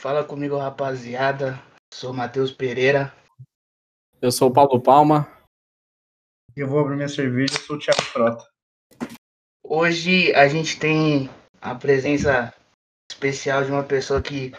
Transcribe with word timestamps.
Fala 0.00 0.22
comigo, 0.22 0.56
rapaziada. 0.56 1.60
Sou 1.92 2.12
Matheus 2.12 2.52
Pereira. 2.52 3.12
Eu 4.22 4.30
sou 4.30 4.48
o 4.48 4.52
Paulo 4.52 4.80
Palma. 4.80 5.28
Eu 6.54 6.68
vou 6.68 6.78
abrir 6.78 6.94
minha 6.94 7.08
cerveja, 7.08 7.54
eu 7.54 7.60
sou 7.62 7.74
o 7.74 7.78
Thiago 7.80 8.02
Frota. 8.02 8.46
Hoje 9.64 10.32
a 10.34 10.46
gente 10.46 10.78
tem 10.78 11.28
a 11.60 11.74
presença 11.74 12.54
especial 13.10 13.64
de 13.64 13.72
uma 13.72 13.82
pessoa 13.82 14.22
que 14.22 14.52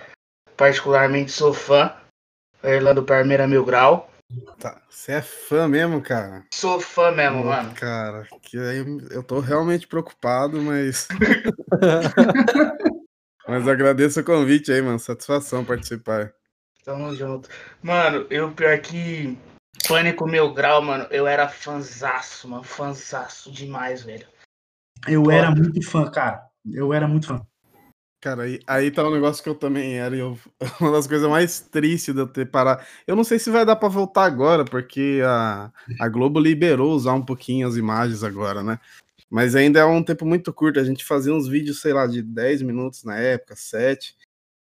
particularmente 0.58 1.32
sou 1.32 1.54
fã, 1.54 1.96
Orlando 2.62 3.06
Parmeira 3.06 3.48
Mil 3.48 3.64
Grau. 3.64 4.12
Tá, 4.60 4.82
você 4.90 5.14
é 5.14 5.22
fã 5.22 5.70
mesmo, 5.70 6.02
cara? 6.02 6.46
Sou 6.54 6.82
fã 6.82 7.12
mesmo, 7.12 7.44
Pô, 7.44 7.48
mano. 7.48 7.74
Cara, 7.76 8.28
que 8.42 8.58
aí 8.58 8.80
eu 9.10 9.24
tô 9.24 9.40
realmente 9.40 9.88
preocupado, 9.88 10.62
mas. 10.62 11.08
mas 13.50 13.68
agradeço 13.68 14.20
o 14.20 14.24
convite 14.24 14.72
aí, 14.72 14.82
mano. 14.82 15.00
Satisfação 15.00 15.66
participar. 15.66 16.34
Tamo 16.86 17.16
junto. 17.16 17.50
Mano, 17.82 18.26
eu 18.30 18.52
pior 18.52 18.78
que 18.80 19.38
Pânico 19.88 20.28
Mil 20.28 20.54
Grau, 20.54 20.82
mano, 20.82 21.08
eu 21.12 21.28
era 21.28 21.48
fanzaço, 21.48 22.48
mano. 22.48 22.64
Fanzaço 22.64 23.52
demais, 23.52 24.04
velho. 24.04 24.28
Eu 25.08 25.24
Pô. 25.24 25.32
era 25.32 25.52
muito 25.52 25.82
fã, 25.82 26.10
cara. 26.10 26.44
Eu 26.72 26.94
era 26.94 27.08
muito 27.08 27.28
fã. 27.28 27.42
Cara, 28.22 28.44
aí, 28.44 28.60
aí 28.68 28.92
tá 28.92 29.02
um 29.08 29.14
negócio 29.14 29.42
que 29.42 29.48
eu 29.48 29.56
também 29.56 29.98
era, 29.98 30.14
e 30.14 30.20
eu, 30.20 30.38
uma 30.82 30.92
das 30.92 31.08
coisas 31.08 31.30
mais 31.30 31.62
tristes 31.62 32.14
de 32.14 32.20
eu 32.20 32.28
ter 32.28 32.46
parado. 32.46 32.84
Eu 33.08 33.16
não 33.16 33.24
sei 33.24 33.40
se 33.40 33.50
vai 33.50 33.66
dar 33.66 33.78
pra 33.78 33.88
voltar 33.88 34.26
agora, 34.26 34.66
porque 34.66 35.22
a, 35.26 35.72
a 36.00 36.10
Globo 36.10 36.38
liberou 36.38 36.92
usar 36.92 37.14
um 37.14 37.24
pouquinho 37.24 37.66
as 37.66 37.78
imagens 37.78 38.22
agora, 38.22 38.62
né? 38.62 38.78
Mas 39.30 39.56
ainda 39.56 39.80
é 39.80 39.86
um 39.86 40.04
tempo 40.04 40.26
muito 40.26 40.52
curto. 40.52 40.80
A 40.80 40.84
gente 40.84 41.06
fazia 41.06 41.34
uns 41.34 41.48
vídeos, 41.48 41.82
sei 41.82 41.94
lá, 41.94 42.08
de 42.08 42.22
10 42.22 42.64
minutos 42.64 43.04
na 43.04 43.18
época, 43.18 43.56
7. 43.56 44.16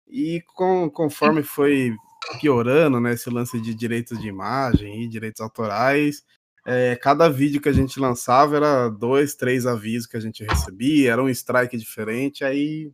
E 0.08 0.42
com, 0.54 0.90
conforme 0.90 1.42
foi 1.42 1.94
piorando, 2.40 3.00
né, 3.00 3.12
esse 3.12 3.30
lance 3.30 3.60
de 3.60 3.74
direitos 3.74 4.20
de 4.20 4.28
imagem 4.28 5.02
e 5.02 5.08
direitos 5.08 5.40
autorais, 5.40 6.24
é, 6.66 6.94
cada 6.96 7.28
vídeo 7.28 7.60
que 7.60 7.68
a 7.68 7.72
gente 7.72 7.98
lançava 7.98 8.56
era 8.56 8.88
dois, 8.88 9.34
três 9.34 9.66
avisos 9.66 10.06
que 10.06 10.16
a 10.16 10.20
gente 10.20 10.44
recebia, 10.44 11.12
era 11.12 11.22
um 11.22 11.28
strike 11.28 11.76
diferente, 11.76 12.44
aí 12.44 12.92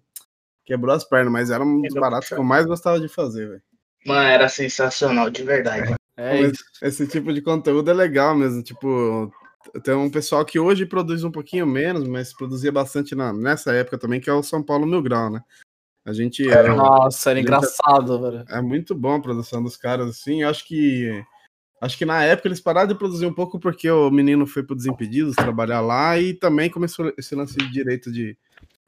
quebrou 0.64 0.94
as 0.94 1.04
pernas, 1.04 1.32
mas 1.32 1.50
era 1.50 1.64
um 1.64 1.80
dos 1.80 1.88
Quebrou 1.88 2.02
baratos 2.02 2.28
que 2.28 2.34
eu 2.34 2.44
mais 2.44 2.66
gostava 2.66 3.00
de 3.00 3.08
fazer, 3.08 3.48
velho. 3.48 3.62
Mano, 4.06 4.28
era 4.28 4.48
sensacional, 4.48 5.28
de 5.30 5.42
verdade. 5.42 5.94
É 6.16 6.40
isso. 6.40 6.64
Esse 6.80 7.06
tipo 7.06 7.32
de 7.32 7.42
conteúdo 7.42 7.90
é 7.90 7.94
legal 7.94 8.34
mesmo, 8.36 8.62
tipo, 8.62 9.32
tem 9.82 9.94
um 9.94 10.10
pessoal 10.10 10.44
que 10.44 10.58
hoje 10.58 10.86
produz 10.86 11.24
um 11.24 11.30
pouquinho 11.30 11.66
menos, 11.66 12.06
mas 12.06 12.32
produzia 12.32 12.72
bastante 12.72 13.14
na, 13.14 13.32
nessa 13.32 13.72
época 13.72 13.98
também, 13.98 14.20
que 14.20 14.30
é 14.30 14.32
o 14.32 14.42
São 14.42 14.62
Paulo 14.62 14.86
Mil 14.86 15.02
Grau, 15.02 15.30
né? 15.30 15.42
A 16.04 16.12
gente 16.12 16.48
é, 16.48 16.68
Nossa, 16.68 17.30
era 17.30 17.40
Gente, 17.40 17.48
engraçado, 17.48 18.20
velho. 18.20 18.44
é 18.48 18.62
muito 18.62 18.94
bom 18.94 19.16
a 19.16 19.20
produção 19.20 19.60
dos 19.60 19.76
caras, 19.76 20.08
assim, 20.08 20.42
eu 20.42 20.48
acho 20.48 20.66
que 20.66 21.24
acho 21.80 21.98
que 21.98 22.06
na 22.06 22.22
época 22.22 22.48
eles 22.48 22.60
pararam 22.60 22.88
de 22.88 22.94
produzir 22.94 23.26
um 23.26 23.34
pouco 23.34 23.58
porque 23.58 23.90
o 23.90 24.10
menino 24.10 24.46
foi 24.46 24.62
pro 24.62 24.76
Desimpedidos 24.76 25.34
trabalhar 25.34 25.80
lá 25.80 26.18
e 26.18 26.32
também 26.32 26.70
começou 26.70 27.12
esse 27.18 27.34
lance 27.34 27.56
de 27.56 27.70
direito 27.70 28.10
de, 28.10 28.38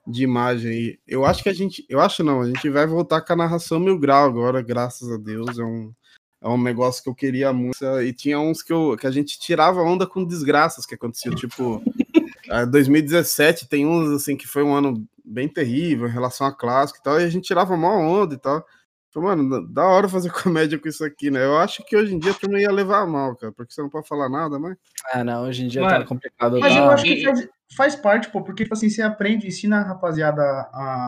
de 0.07 0.23
imagem. 0.23 0.73
E 0.73 1.01
eu 1.07 1.25
acho 1.25 1.43
que 1.43 1.49
a 1.49 1.53
gente, 1.53 1.85
eu 1.89 2.01
acho 2.01 2.23
não, 2.23 2.41
a 2.41 2.47
gente 2.47 2.71
vai 2.71 2.87
voltar 2.87 3.21
com 3.21 3.33
a 3.33 3.37
narração 3.37 3.81
mil 3.81 3.99
grau 3.99 4.25
agora, 4.25 4.63
graças 4.63 5.11
a 5.11 5.17
Deus, 5.17 5.59
é 5.59 5.65
um 5.65 5.93
é 6.41 6.49
um 6.49 6.63
negócio 6.63 7.03
que 7.03 7.09
eu 7.09 7.15
queria 7.15 7.53
muito. 7.53 7.85
E 8.03 8.13
tinha 8.13 8.39
uns 8.39 8.63
que, 8.63 8.73
eu, 8.73 8.97
que 8.99 9.07
a 9.07 9.11
gente 9.11 9.39
tirava 9.39 9.83
onda 9.83 10.07
com 10.07 10.25
desgraças 10.25 10.87
que 10.87 10.95
aconteciam. 10.95 11.35
Tipo, 11.35 11.83
eh, 12.51 12.67
2017 12.67 13.69
tem 13.69 13.87
uns 13.87 14.11
assim 14.11 14.37
que 14.37 14.47
foi 14.47 14.63
um 14.63 14.75
ano 14.75 15.05
bem 15.25 15.49
terrível 15.49 16.07
em 16.07 16.13
relação 16.13 16.47
a 16.47 16.55
clássico 16.55 17.01
e 17.01 17.03
tal. 17.03 17.21
E 17.21 17.25
a 17.25 17.29
gente 17.29 17.47
tirava 17.47 17.77
mó 17.77 17.99
onda 17.99 18.35
e 18.35 18.39
tal. 18.39 18.65
Falei, 19.13 19.31
mano, 19.31 19.67
da 19.73 19.85
hora 19.85 20.09
fazer 20.09 20.31
comédia 20.43 20.79
com 20.79 20.89
isso 20.89 21.05
aqui, 21.05 21.31
né? 21.31 21.45
Eu 21.45 21.59
acho 21.59 21.85
que 21.85 21.97
hoje 21.97 22.15
em 22.15 22.19
dia 22.19 22.35
também 22.35 22.63
ia 22.63 22.71
levar 22.71 23.01
a 23.01 23.07
mal, 23.07 23.35
cara, 23.37 23.53
porque 23.53 23.73
você 23.73 23.83
não 23.83 23.89
pode 23.89 24.07
falar 24.07 24.29
nada, 24.29 24.59
mas. 24.59 24.77
É, 25.13 25.25
não, 25.25 25.45
hoje 25.45 25.65
em 25.65 25.69
dia 25.69 25.83
Mano, 25.83 25.99
tá 25.99 26.05
complicado. 26.05 26.61
Mas 26.61 26.73
tá? 26.73 26.79
eu 26.79 26.91
acho 26.91 27.05
que 27.05 27.25
faz, 27.25 27.49
faz 27.77 27.97
parte, 27.97 28.31
pô, 28.31 28.43
porque 28.43 28.63
tipo 28.63 28.75
assim, 28.75 28.89
você 28.89 29.03
aprende, 29.03 29.47
ensina 29.47 29.79
a 29.79 29.85
rapaziada 29.85 30.43
a, 30.43 31.07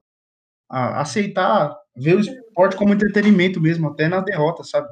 a 0.68 1.00
aceitar, 1.02 1.76
ver 1.96 2.16
o 2.16 2.20
esporte 2.20 2.76
como 2.76 2.94
entretenimento 2.94 3.60
mesmo, 3.60 3.88
até 3.88 4.08
na 4.08 4.20
derrota, 4.20 4.64
sabe? 4.64 4.88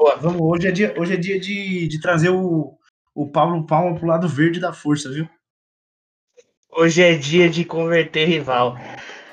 Pô, 0.00 0.16
Vamos, 0.16 0.40
hoje 0.40 0.66
é 0.66 0.70
dia, 0.72 0.94
hoje 0.98 1.12
é 1.12 1.16
dia 1.18 1.38
de, 1.38 1.86
de 1.86 2.00
trazer 2.00 2.30
o, 2.30 2.74
o 3.14 3.28
Paulo 3.28 3.66
Palma 3.66 3.98
pro 3.98 4.06
lado 4.06 4.26
verde 4.26 4.58
da 4.58 4.72
força, 4.72 5.10
viu? 5.10 5.28
Hoje 6.72 7.02
é 7.02 7.14
dia 7.14 7.50
de 7.50 7.66
converter 7.66 8.26
rival. 8.26 8.76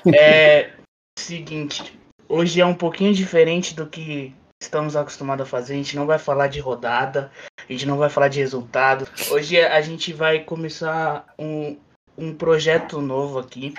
É 0.14 0.70
seguinte, 1.18 1.98
hoje 2.28 2.60
é 2.60 2.66
um 2.66 2.74
pouquinho 2.74 3.12
diferente 3.12 3.74
do 3.74 3.86
que 3.86 4.34
estamos 4.62 4.94
acostumados 4.94 5.46
a 5.46 5.48
fazer. 5.48 5.72
A 5.72 5.76
gente 5.76 5.96
não 5.96 6.06
vai 6.06 6.18
falar 6.18 6.48
de 6.48 6.60
rodada, 6.60 7.32
a 7.58 7.72
gente 7.72 7.86
não 7.86 7.96
vai 7.96 8.10
falar 8.10 8.28
de 8.28 8.38
resultado. 8.38 9.08
Hoje 9.30 9.58
a 9.58 9.80
gente 9.80 10.12
vai 10.12 10.44
começar 10.44 11.26
um, 11.38 11.78
um 12.16 12.34
projeto 12.34 13.00
novo 13.00 13.38
aqui, 13.38 13.74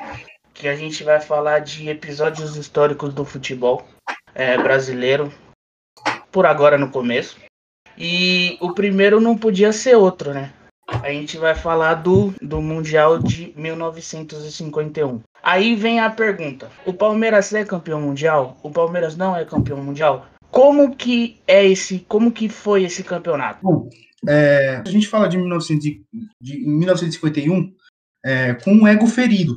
que 0.53 0.67
a 0.67 0.75
gente 0.75 1.03
vai 1.03 1.21
falar 1.21 1.59
de 1.59 1.87
episódios 1.87 2.57
históricos 2.57 3.13
do 3.13 3.23
futebol 3.23 3.87
é, 4.35 4.57
brasileiro, 4.57 5.31
por 6.31 6.45
agora 6.45 6.77
no 6.77 6.89
começo. 6.89 7.37
E 7.97 8.57
o 8.61 8.73
primeiro 8.73 9.19
não 9.19 9.37
podia 9.37 9.73
ser 9.73 9.95
outro, 9.95 10.33
né? 10.33 10.51
A 10.87 11.09
gente 11.09 11.37
vai 11.37 11.53
falar 11.53 11.95
do, 11.95 12.33
do 12.41 12.61
Mundial 12.61 13.19
de 13.19 13.53
1951. 13.55 15.21
Aí 15.43 15.75
vem 15.75 15.99
a 15.99 16.09
pergunta: 16.09 16.69
o 16.85 16.93
Palmeiras 16.93 17.53
é 17.53 17.63
campeão 17.63 18.01
mundial? 18.01 18.57
O 18.63 18.71
Palmeiras 18.71 19.15
não 19.15 19.35
é 19.35 19.45
campeão 19.45 19.83
mundial? 19.83 20.25
Como 20.49 20.95
que 20.95 21.39
é 21.47 21.65
esse? 21.65 21.99
Como 22.07 22.31
que 22.31 22.49
foi 22.49 22.83
esse 22.83 23.03
campeonato? 23.03 23.59
Bom, 23.61 23.89
é, 24.27 24.81
a 24.85 24.89
gente 24.89 25.07
fala 25.07 25.29
de, 25.29 25.37
1900 25.37 25.83
de 26.41 26.65
em 26.65 26.77
1951 26.79 27.71
é, 28.25 28.53
com 28.55 28.73
um 28.73 28.87
ego 28.87 29.07
ferido. 29.07 29.55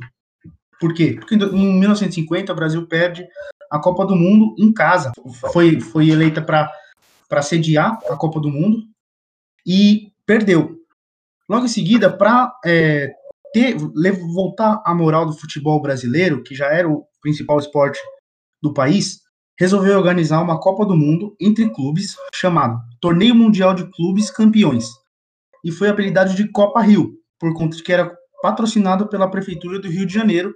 Por 0.83 0.93
quê? 0.93 1.15
Porque 1.17 1.35
em 1.35 1.79
1950 1.79 2.51
o 2.51 2.55
Brasil 2.57 2.85
perde 2.85 3.25
a 3.71 3.79
Copa 3.79 4.05
do 4.05 4.17
Mundo 4.17 4.53
em 4.59 4.73
casa. 4.73 5.13
Foi, 5.53 5.79
foi 5.79 6.09
eleita 6.09 6.41
para 6.41 7.41
sediar 7.41 7.97
a 8.09 8.17
Copa 8.17 8.37
do 8.41 8.49
Mundo 8.49 8.83
e 9.65 10.11
perdeu. 10.25 10.75
Logo 11.49 11.63
em 11.63 11.69
seguida, 11.69 12.11
para 12.11 12.51
voltar 14.35 14.83
a 14.85 14.93
moral 14.93 15.25
do 15.25 15.31
futebol 15.31 15.81
brasileiro, 15.81 16.43
que 16.43 16.53
já 16.53 16.65
era 16.65 16.89
o 16.89 17.07
principal 17.21 17.59
esporte 17.59 18.01
do 18.61 18.73
país, 18.73 19.21
resolveu 19.57 19.97
organizar 19.97 20.41
uma 20.41 20.59
Copa 20.59 20.85
do 20.85 20.97
Mundo 20.97 21.33
entre 21.39 21.69
clubes 21.69 22.17
chamado 22.35 22.77
Torneio 22.99 23.33
Mundial 23.33 23.73
de 23.73 23.89
Clubes 23.89 24.29
Campeões 24.29 24.89
e 25.63 25.71
foi 25.71 25.87
apelidado 25.87 26.35
de 26.35 26.51
Copa 26.51 26.81
Rio, 26.81 27.13
por 27.39 27.53
conta 27.53 27.77
de 27.77 27.83
que 27.83 27.93
era 27.93 28.13
patrocinado 28.41 29.07
pela 29.07 29.31
Prefeitura 29.31 29.79
do 29.79 29.87
Rio 29.87 30.05
de 30.05 30.13
Janeiro, 30.13 30.53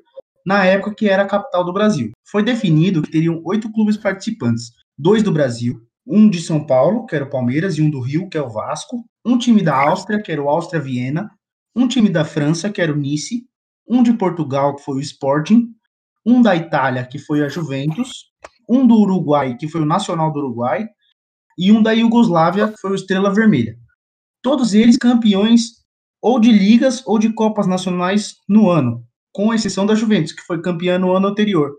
na 0.48 0.64
época 0.64 0.96
que 0.96 1.10
era 1.10 1.24
a 1.24 1.28
capital 1.28 1.66
do 1.66 1.74
Brasil. 1.74 2.12
Foi 2.24 2.42
definido 2.42 3.02
que 3.02 3.12
teriam 3.12 3.42
oito 3.44 3.70
clubes 3.70 3.98
participantes, 3.98 4.72
dois 4.98 5.22
do 5.22 5.30
Brasil, 5.30 5.86
um 6.08 6.30
de 6.30 6.42
São 6.42 6.66
Paulo, 6.66 7.06
que 7.06 7.14
era 7.14 7.26
o 7.26 7.30
Palmeiras, 7.30 7.78
e 7.78 7.82
um 7.82 7.90
do 7.90 8.00
Rio, 8.00 8.30
que 8.30 8.38
é 8.38 8.42
o 8.42 8.50
Vasco, 8.50 9.04
um 9.26 9.38
time 9.38 9.62
da 9.62 9.76
Áustria, 9.76 10.22
que 10.22 10.32
era 10.32 10.42
o 10.42 10.48
Áustria 10.48 10.80
Viena, 10.80 11.30
um 11.76 11.86
time 11.86 12.08
da 12.08 12.24
França, 12.24 12.70
que 12.70 12.82
era 12.82 12.94
o 12.94 12.96
Nice, 12.96 13.46
um 13.86 14.02
de 14.02 14.14
Portugal, 14.14 14.78
que 14.78 14.84
foi 14.84 14.96
o 14.96 15.02
Sporting, 15.02 15.68
um 16.26 16.42
da 16.42 16.56
Itália, 16.56 17.06
que 17.06 17.20
foi 17.20 17.44
a 17.44 17.50
Juventus, 17.50 18.32
um 18.70 18.88
do 18.88 18.96
Uruguai, 18.96 19.58
que 19.58 19.68
foi 19.68 19.82
o 19.82 19.86
Nacional 19.86 20.32
do 20.32 20.40
Uruguai, 20.40 20.88
e 21.58 21.74
um 21.74 21.84
da 21.84 21.92
Iugoslávia, 21.92 22.70
que 22.70 22.80
foi 22.80 22.92
o 22.92 22.96
Estrela 22.96 23.34
Vermelha. 23.34 23.78
Todos 24.42 24.74
eles 24.74 24.96
campeões 24.96 25.84
ou 26.22 26.40
de 26.40 26.54
ligas 26.54 27.06
ou 27.06 27.20
de 27.20 27.34
copas 27.34 27.68
nacionais 27.68 28.38
no 28.48 28.70
ano, 28.70 29.06
com 29.38 29.54
exceção 29.54 29.86
da 29.86 29.94
Juventus, 29.94 30.32
que 30.32 30.42
foi 30.42 30.60
campeã 30.64 30.98
no 30.98 31.16
ano 31.16 31.28
anterior. 31.28 31.72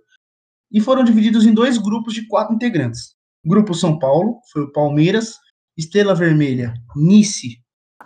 E 0.70 0.80
foram 0.80 1.02
divididos 1.02 1.44
em 1.44 1.52
dois 1.52 1.76
grupos 1.76 2.14
de 2.14 2.24
quatro 2.28 2.54
integrantes. 2.54 3.16
Grupo 3.44 3.74
São 3.74 3.98
Paulo, 3.98 4.38
foi 4.52 4.62
o 4.62 4.70
Palmeiras, 4.70 5.34
Estrela 5.76 6.14
Vermelha, 6.14 6.72
Nice 6.94 7.60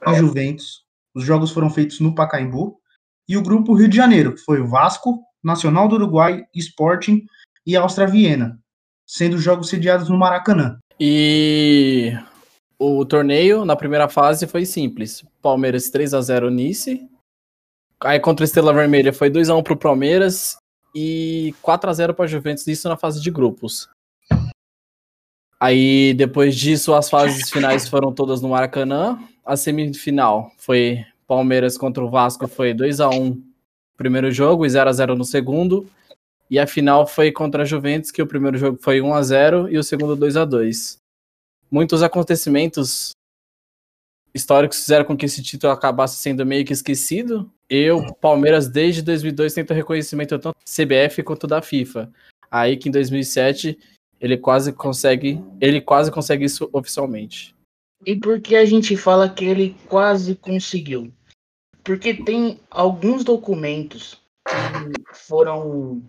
e 0.07 0.15
Juventus. 0.15 0.87
Os 1.15 1.23
jogos 1.23 1.51
foram 1.51 1.69
feitos 1.69 2.01
no 2.01 2.15
Pacaembu. 2.15 2.79
E 3.29 3.37
o 3.37 3.43
grupo 3.43 3.75
Rio 3.75 3.89
de 3.89 3.97
Janeiro, 3.97 4.35
que 4.35 4.41
foi 4.41 4.59
o 4.59 4.67
Vasco, 4.67 5.23
Nacional 5.45 5.87
do 5.87 5.97
Uruguai, 5.97 6.43
Sporting 6.55 7.27
e 7.67 7.77
Áustria 7.77 8.07
Viena, 8.07 8.59
sendo 9.07 9.37
os 9.37 9.43
jogos 9.43 9.69
sediados 9.69 10.09
no 10.09 10.17
Maracanã. 10.17 10.79
E 10.99 12.17
o 12.79 13.05
torneio 13.05 13.67
na 13.67 13.77
primeira 13.77 14.09
fase 14.09 14.47
foi 14.47 14.65
simples. 14.65 15.23
Palmeiras 15.43 15.91
3 15.91 16.15
a 16.15 16.23
0 16.23 16.49
Nice. 16.49 17.07
Aí 18.05 18.19
contra 18.19 18.45
a 18.45 18.47
Estrela 18.47 18.73
Vermelha 18.73 19.13
foi 19.13 19.31
2 19.31 19.49
a 19.49 19.55
1 19.55 19.63
pro 19.63 19.77
Palmeiras 19.77 20.57
e 20.95 21.55
4 21.63 21.89
a 21.89 21.93
0 21.93 22.15
para 22.15 22.27
Juventus, 22.27 22.67
isso 22.67 22.89
na 22.89 22.97
fase 22.97 23.21
de 23.21 23.31
grupos. 23.31 23.89
Aí 25.61 26.13
depois 26.15 26.57
disso 26.57 26.93
as 26.95 27.09
fases 27.09 27.49
finais 27.49 27.89
foram 27.89 28.13
todas 28.13 28.43
no 28.43 28.49
Maracanã. 28.49 29.19
A 29.45 29.57
semifinal 29.57 30.51
foi 30.59 31.05
Palmeiras 31.27 31.79
contra 31.79 32.03
o 32.03 32.11
Vasco 32.11 32.49
foi 32.49 32.75
2 32.75 33.01
a 33.01 33.09
1 33.09 33.41
primeiro 33.97 34.33
jogo 34.33 34.67
e 34.67 34.71
0 34.71 34.91
a 34.91 34.93
0 34.93 35.15
no 35.15 35.25
segundo. 35.25 35.89
E 36.51 36.59
a 36.59 36.67
final 36.67 37.07
foi 37.07 37.31
contra 37.31 37.63
a 37.63 37.65
Juventus, 37.65 38.11
que 38.11 38.21
o 38.21 38.27
primeiro 38.27 38.59
jogo 38.59 38.79
foi 38.83 39.01
1 39.01 39.15
a 39.15 39.23
0 39.23 39.69
e 39.71 39.79
o 39.79 39.85
segundo 39.85 40.17
2 40.17 40.37
a 40.37 40.45
2 40.45 40.99
Muitos 41.71 42.03
acontecimentos 42.03 43.13
históricos 44.35 44.81
fizeram 44.81 45.05
com 45.05 45.17
que 45.17 45.27
esse 45.27 45.43
título 45.43 45.73
acabasse 45.73 46.17
sendo 46.17 46.45
meio 46.45 46.65
que 46.65 46.73
esquecido. 46.73 47.51
Eu, 47.75 48.13
Palmeiras, 48.21 48.69
desde 48.69 49.01
2002, 49.01 49.55
tento 49.55 49.73
reconhecimento 49.73 50.39
tanto 50.39 50.55
da 50.59 50.85
CBF 50.85 51.23
quanto 51.23 51.47
da 51.47 51.63
FIFA. 51.63 52.13
Aí 52.51 52.77
que 52.77 52.91
em 52.91 52.93
2007 52.93 53.79
ele 54.21 54.37
quase 54.37 54.75
consegue, 54.75 55.43
ele 55.59 55.81
quase 55.81 56.11
consegue 56.11 56.45
isso 56.45 56.69
oficialmente. 56.71 57.55
E 58.05 58.15
por 58.15 58.43
que 58.43 58.57
a 58.57 58.67
gente 58.67 58.95
fala 58.95 59.27
que 59.27 59.47
ele 59.47 59.75
quase 59.89 60.35
conseguiu? 60.35 61.11
Porque 61.83 62.13
tem 62.13 62.61
alguns 62.71 63.25
documentos 63.25 64.21
que 64.47 65.15
foram 65.15 66.03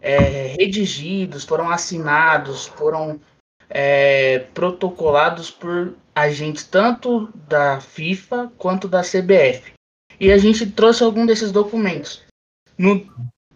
é, 0.00 0.56
redigidos, 0.58 1.44
foram 1.44 1.68
assinados, 1.68 2.64
foram 2.64 3.20
é, 3.68 4.38
protocolados 4.54 5.50
por 5.50 5.92
agentes 6.14 6.64
tanto 6.64 7.28
da 7.46 7.78
FIFA 7.78 8.50
quanto 8.56 8.88
da 8.88 9.02
CBF. 9.02 9.73
E 10.18 10.32
a 10.32 10.38
gente 10.38 10.66
trouxe 10.66 11.02
algum 11.02 11.26
desses 11.26 11.50
documentos. 11.50 12.22
No, 12.76 13.06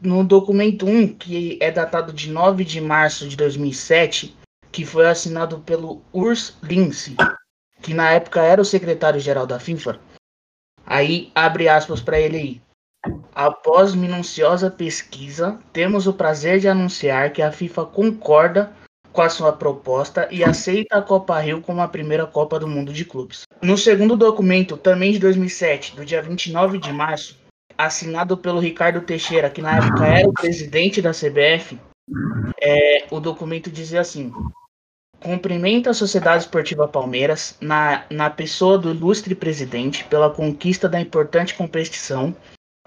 no 0.00 0.24
documento 0.24 0.86
1, 0.86 1.14
que 1.14 1.58
é 1.60 1.70
datado 1.70 2.12
de 2.12 2.30
9 2.30 2.64
de 2.64 2.80
março 2.80 3.28
de 3.28 3.36
2007, 3.36 4.36
que 4.70 4.84
foi 4.84 5.06
assinado 5.06 5.60
pelo 5.60 6.02
Urs 6.12 6.56
Lindsey, 6.62 7.16
que 7.82 7.94
na 7.94 8.10
época 8.10 8.42
era 8.42 8.60
o 8.60 8.64
secretário-geral 8.64 9.46
da 9.46 9.58
FIFA, 9.58 9.98
aí 10.84 11.30
abre 11.34 11.68
aspas 11.68 12.00
para 12.00 12.20
ele 12.20 12.36
aí. 12.36 12.62
Após 13.34 13.94
minuciosa 13.94 14.70
pesquisa, 14.70 15.58
temos 15.72 16.06
o 16.06 16.12
prazer 16.12 16.58
de 16.58 16.68
anunciar 16.68 17.32
que 17.32 17.40
a 17.40 17.52
FIFA 17.52 17.86
concorda 17.86 18.72
com 19.18 19.22
a 19.22 19.28
sua 19.28 19.52
proposta 19.52 20.28
e 20.30 20.44
aceita 20.44 20.96
a 20.96 21.02
Copa 21.02 21.40
Rio 21.40 21.60
como 21.60 21.80
a 21.80 21.88
primeira 21.88 22.24
Copa 22.24 22.56
do 22.56 22.68
Mundo 22.68 22.92
de 22.92 23.04
Clubes. 23.04 23.42
No 23.60 23.76
segundo 23.76 24.16
documento, 24.16 24.76
também 24.76 25.10
de 25.10 25.18
2007, 25.18 25.96
do 25.96 26.04
dia 26.04 26.22
29 26.22 26.78
de 26.78 26.92
março, 26.92 27.36
assinado 27.76 28.36
pelo 28.36 28.60
Ricardo 28.60 29.00
Teixeira, 29.00 29.50
que 29.50 29.60
na 29.60 29.78
época 29.78 30.06
era 30.06 30.28
o 30.28 30.32
presidente 30.32 31.02
da 31.02 31.10
CBF, 31.10 31.76
é, 32.62 33.06
o 33.10 33.18
documento 33.18 33.72
dizia 33.72 34.02
assim: 34.02 34.32
cumprimenta 35.18 35.90
a 35.90 35.94
Sociedade 35.94 36.44
Esportiva 36.44 36.86
Palmeiras, 36.86 37.56
na, 37.60 38.04
na 38.08 38.30
pessoa 38.30 38.78
do 38.78 38.92
ilustre 38.92 39.34
presidente, 39.34 40.04
pela 40.04 40.30
conquista 40.30 40.88
da 40.88 41.00
importante 41.00 41.56
competição 41.56 42.36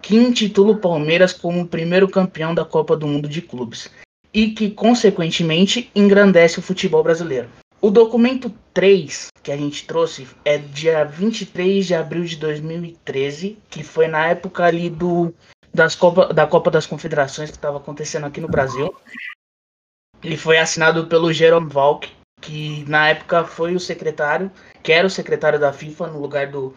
que 0.02 0.16
intitula 0.16 0.72
o 0.72 0.80
Palmeiras 0.80 1.34
como 1.34 1.62
o 1.62 1.68
primeiro 1.68 2.08
campeão 2.08 2.56
da 2.56 2.64
Copa 2.64 2.96
do 2.96 3.06
Mundo 3.06 3.28
de 3.28 3.42
Clubes 3.42 3.92
e 4.34 4.52
que, 4.52 4.70
consequentemente, 4.70 5.90
engrandece 5.96 6.60
o 6.60 6.62
futebol 6.62 7.04
brasileiro. 7.04 7.50
O 7.82 7.90
documento 7.90 8.54
3 8.74 9.28
que 9.42 9.52
a 9.52 9.58
gente 9.58 9.86
trouxe 9.88 10.28
é 10.46 10.58
dia 10.58 11.04
23 11.04 11.86
de 11.86 11.96
abril 11.96 12.24
de 12.24 12.36
2013, 12.38 13.58
que 13.70 13.84
foi 13.84 14.08
na 14.08 14.28
época 14.28 14.64
ali 14.64 14.90
do 14.90 15.34
das 15.74 15.96
Copa, 15.96 16.34
da 16.34 16.46
Copa 16.46 16.70
das 16.70 16.86
Confederações 16.86 17.50
que 17.50 17.58
estava 17.58 17.78
acontecendo 17.78 18.26
aqui 18.26 18.40
no 18.40 18.48
Brasil. 18.48 18.94
Ele 20.24 20.38
foi 20.38 20.58
assinado 20.60 21.08
pelo 21.08 21.34
Jerome 21.34 21.72
Valk, 21.72 22.10
que 22.40 22.86
na 22.88 23.10
época 23.10 23.46
foi 23.46 23.74
o 23.74 23.80
secretário, 23.80 24.52
que 24.84 24.92
era 24.92 25.08
o 25.08 25.10
secretário 25.10 25.60
da 25.60 25.74
FIFA 25.74 26.08
no 26.08 26.20
lugar 26.20 26.48
do 26.48 26.76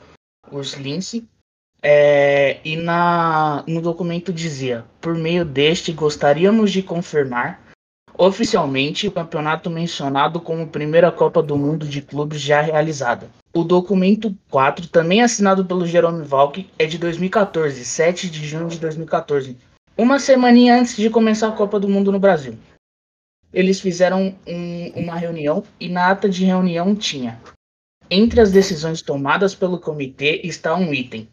Urs 0.51 0.73
Lince. 0.75 1.29
É, 1.87 2.61
e 2.65 2.77
na, 2.77 3.63
no 3.69 3.83
documento 3.83 4.33
dizia: 4.33 4.87
por 5.03 5.15
meio 5.15 5.45
deste, 5.45 5.93
gostaríamos 5.93 6.73
de 6.73 6.83
confirmar 6.83 7.63
oficialmente 8.17 9.07
o 9.07 9.13
campeonato 9.13 9.69
mencionado 9.69 10.41
como 10.41 10.67
primeira 10.67 11.13
Copa 11.13 11.43
do 11.43 11.59
Mundo 11.59 11.87
de 11.87 12.01
clubes 12.01 12.41
já 12.41 12.63
realizada. 12.63 13.29
O 13.53 13.63
documento 13.63 14.35
4, 14.49 14.89
também 14.89 15.23
assinado 15.23 15.63
pelo 15.63 15.87
Jerome 15.87 16.25
Valk, 16.25 16.67
é 16.79 16.87
de 16.87 16.97
2014, 16.97 17.85
7 17.85 18.31
de 18.31 18.47
junho 18.47 18.69
de 18.69 18.79
2014, 18.79 19.59
uma 19.99 20.19
semaninha 20.19 20.79
antes 20.79 20.97
de 20.97 21.11
começar 21.11 21.49
a 21.49 21.53
Copa 21.53 21.79
do 21.79 21.89
Mundo 21.89 22.11
no 22.11 22.19
Brasil. 22.19 22.57
Eles 23.53 23.79
fizeram 23.79 24.35
um, 24.47 24.93
uma 24.97 25.17
reunião 25.17 25.63
e 25.79 25.91
na 25.91 26.09
ata 26.09 26.31
de 26.31 26.47
reunião 26.47 26.95
tinha: 26.95 27.39
entre 28.11 28.41
as 28.41 28.51
decisões 28.51 29.03
tomadas 29.03 29.55
pelo 29.55 29.79
comitê 29.79 30.41
está 30.45 30.75
um 30.75 30.95
item 30.95 31.29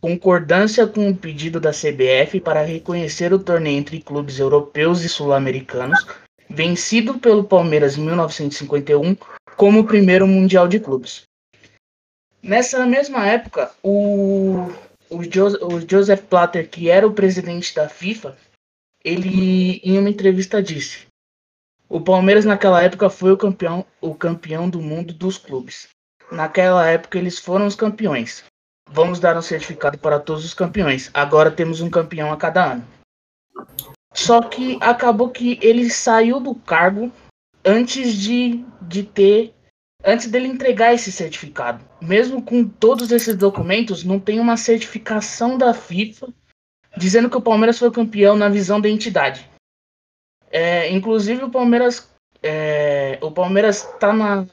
concordância 0.00 0.86
com 0.86 1.08
o 1.10 1.16
pedido 1.16 1.60
da 1.60 1.70
CBF 1.70 2.40
para 2.40 2.62
reconhecer 2.62 3.32
o 3.32 3.38
torneio 3.38 3.78
entre 3.78 4.00
clubes 4.00 4.38
europeus 4.38 5.04
e 5.04 5.08
sul-americanos, 5.08 6.06
vencido 6.48 7.18
pelo 7.18 7.44
Palmeiras 7.44 7.96
em 7.96 8.04
1951, 8.04 9.16
como 9.56 9.80
o 9.80 9.86
primeiro 9.86 10.26
Mundial 10.26 10.66
de 10.66 10.80
Clubes. 10.80 11.22
Nessa 12.42 12.86
mesma 12.86 13.26
época, 13.26 13.70
o, 13.82 14.70
o, 15.10 15.22
jo, 15.22 15.46
o 15.66 15.80
Joseph 15.88 16.22
Platter, 16.22 16.68
que 16.68 16.88
era 16.88 17.06
o 17.06 17.12
presidente 17.12 17.74
da 17.74 17.88
FIFA, 17.88 18.36
ele 19.04 19.80
em 19.84 19.98
uma 19.98 20.08
entrevista 20.08 20.62
disse: 20.62 21.06
o 21.88 22.00
Palmeiras 22.00 22.44
naquela 22.44 22.80
época 22.82 23.10
foi 23.10 23.32
o 23.32 23.36
campeão, 23.36 23.84
o 24.00 24.14
campeão 24.14 24.70
do 24.70 24.80
mundo 24.80 25.12
dos 25.12 25.36
clubes. 25.36 25.88
Naquela 26.30 26.88
época 26.88 27.18
eles 27.18 27.38
foram 27.38 27.66
os 27.66 27.74
campeões. 27.74 28.44
Vamos 28.92 29.20
dar 29.20 29.36
um 29.36 29.42
certificado 29.42 29.96
para 29.98 30.18
todos 30.18 30.44
os 30.44 30.52
campeões. 30.52 31.10
Agora 31.14 31.50
temos 31.50 31.80
um 31.80 31.88
campeão 31.88 32.32
a 32.32 32.36
cada 32.36 32.72
ano. 32.72 32.84
Só 34.12 34.42
que 34.42 34.76
acabou 34.80 35.30
que 35.30 35.60
ele 35.62 35.88
saiu 35.88 36.40
do 36.40 36.56
cargo 36.56 37.12
antes 37.64 38.14
de, 38.14 38.64
de 38.82 39.04
ter. 39.04 39.54
Antes 40.04 40.28
dele 40.28 40.48
entregar 40.48 40.92
esse 40.92 41.12
certificado. 41.12 41.84
Mesmo 42.00 42.42
com 42.42 42.66
todos 42.66 43.12
esses 43.12 43.36
documentos, 43.36 44.02
não 44.02 44.18
tem 44.18 44.40
uma 44.40 44.56
certificação 44.56 45.56
da 45.56 45.72
FIFA 45.72 46.28
dizendo 46.96 47.30
que 47.30 47.36
o 47.36 47.42
Palmeiras 47.42 47.78
foi 47.78 47.92
campeão 47.92 48.34
na 48.34 48.48
visão 48.48 48.80
da 48.80 48.88
entidade. 48.88 49.48
É, 50.50 50.90
inclusive 50.90 51.44
o 51.44 51.50
Palmeiras. 51.50 52.10
É, 52.42 53.18
o 53.20 53.30
Palmeiras 53.30 53.84
está 53.84 54.44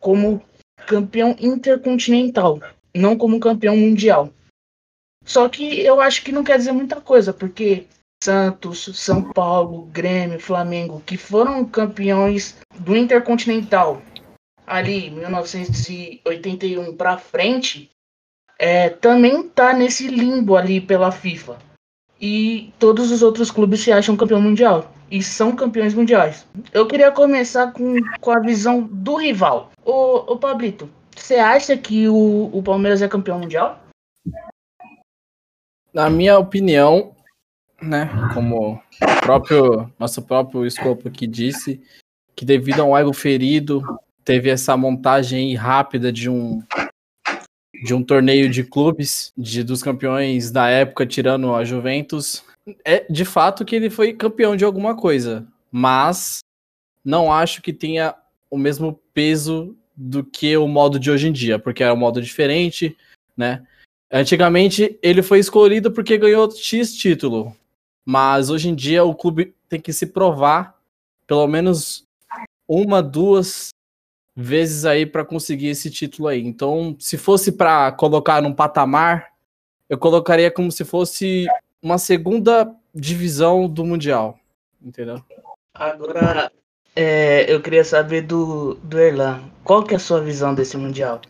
como 0.00 0.42
campeão 0.86 1.36
intercontinental 1.40 2.60
não 2.94 3.16
como 3.16 3.40
campeão 3.40 3.76
mundial. 3.76 4.30
Só 5.24 5.48
que 5.48 5.80
eu 5.80 6.00
acho 6.00 6.24
que 6.24 6.32
não 6.32 6.44
quer 6.44 6.58
dizer 6.58 6.72
muita 6.72 7.00
coisa, 7.00 7.32
porque 7.32 7.86
Santos, 8.22 8.90
São 8.94 9.32
Paulo, 9.32 9.86
Grêmio, 9.86 10.38
Flamengo, 10.38 11.02
que 11.04 11.16
foram 11.16 11.64
campeões 11.64 12.56
do 12.78 12.96
Intercontinental 12.96 14.02
ali 14.66 15.10
1981 15.10 16.96
para 16.96 17.18
frente, 17.18 17.90
é, 18.58 18.88
também 18.88 19.48
tá 19.48 19.72
nesse 19.72 20.06
limbo 20.06 20.56
ali 20.56 20.80
pela 20.80 21.10
FIFA. 21.10 21.58
E 22.20 22.72
todos 22.78 23.10
os 23.10 23.22
outros 23.22 23.50
clubes 23.50 23.80
se 23.80 23.90
acham 23.90 24.16
campeão 24.16 24.40
mundial 24.40 24.92
e 25.10 25.20
são 25.22 25.56
campeões 25.56 25.92
mundiais. 25.92 26.46
Eu 26.72 26.86
queria 26.86 27.10
começar 27.10 27.72
com, 27.72 27.96
com 28.20 28.30
a 28.30 28.38
visão 28.38 28.82
do 28.82 29.16
rival. 29.16 29.72
Ô, 29.84 30.32
ô 30.32 30.36
Pablito, 30.36 30.88
você 31.16 31.36
acha 31.36 31.76
que 31.76 32.08
o, 32.08 32.50
o 32.52 32.62
Palmeiras 32.62 33.02
é 33.02 33.08
campeão 33.08 33.38
mundial? 33.38 33.82
Na 35.92 36.08
minha 36.08 36.38
opinião, 36.38 37.14
né, 37.80 38.08
como 38.34 38.74
o 38.74 39.20
próprio 39.22 39.92
nosso 39.98 40.22
próprio 40.22 40.64
escopo 40.64 41.08
aqui 41.08 41.26
disse, 41.26 41.82
que 42.34 42.44
devido 42.44 42.80
a 42.80 42.84
um 42.84 42.96
ego 42.96 43.12
ferido, 43.12 43.82
teve 44.24 44.48
essa 44.48 44.76
montagem 44.76 45.54
rápida 45.54 46.12
de 46.12 46.30
um 46.30 46.62
de 47.82 47.94
um 47.94 48.02
torneio 48.02 48.48
de 48.48 48.62
clubes, 48.62 49.32
de 49.36 49.64
dos 49.64 49.82
campeões 49.82 50.52
da 50.52 50.68
época 50.68 51.04
tirando 51.04 51.52
a 51.52 51.64
Juventus, 51.64 52.44
é 52.84 53.04
de 53.10 53.24
fato 53.24 53.64
que 53.64 53.74
ele 53.74 53.90
foi 53.90 54.12
campeão 54.12 54.54
de 54.54 54.64
alguma 54.64 54.94
coisa, 54.94 55.44
mas 55.70 56.38
não 57.04 57.32
acho 57.32 57.60
que 57.60 57.72
tenha 57.72 58.14
o 58.48 58.56
mesmo 58.56 59.00
peso 59.12 59.76
do 60.02 60.24
que 60.24 60.56
o 60.56 60.66
modo 60.66 60.98
de 60.98 61.10
hoje 61.10 61.28
em 61.28 61.32
dia, 61.32 61.58
porque 61.58 61.84
é 61.84 61.92
um 61.92 61.96
modo 61.96 62.20
diferente, 62.20 62.96
né? 63.36 63.64
Antigamente 64.10 64.98
ele 65.02 65.22
foi 65.22 65.38
escolhido 65.38 65.92
porque 65.92 66.18
ganhou 66.18 66.50
X 66.50 66.94
título, 66.94 67.56
mas 68.04 68.50
hoje 68.50 68.68
em 68.68 68.74
dia 68.74 69.04
o 69.04 69.14
clube 69.14 69.54
tem 69.68 69.80
que 69.80 69.92
se 69.92 70.06
provar 70.06 70.76
pelo 71.26 71.46
menos 71.46 72.04
uma, 72.68 73.02
duas 73.02 73.68
vezes 74.34 74.84
aí 74.84 75.06
para 75.06 75.24
conseguir 75.24 75.68
esse 75.68 75.90
título 75.90 76.28
aí. 76.28 76.44
Então, 76.44 76.96
se 76.98 77.16
fosse 77.16 77.52
para 77.52 77.92
colocar 77.92 78.42
num 78.42 78.52
patamar, 78.52 79.32
eu 79.88 79.96
colocaria 79.96 80.50
como 80.50 80.72
se 80.72 80.84
fosse 80.84 81.46
uma 81.80 81.96
segunda 81.96 82.74
divisão 82.94 83.68
do 83.68 83.84
mundial, 83.84 84.38
entendeu? 84.80 85.22
Agora, 85.72 86.50
é, 86.94 87.52
eu 87.52 87.60
queria 87.62 87.84
saber 87.84 88.22
do, 88.22 88.74
do 88.74 88.98
Erlan. 88.98 89.50
Qual 89.64 89.84
que 89.84 89.94
é 89.94 89.96
a 89.96 90.00
sua 90.00 90.20
visão 90.20 90.54
desse 90.54 90.76
Mundial? 90.76 91.20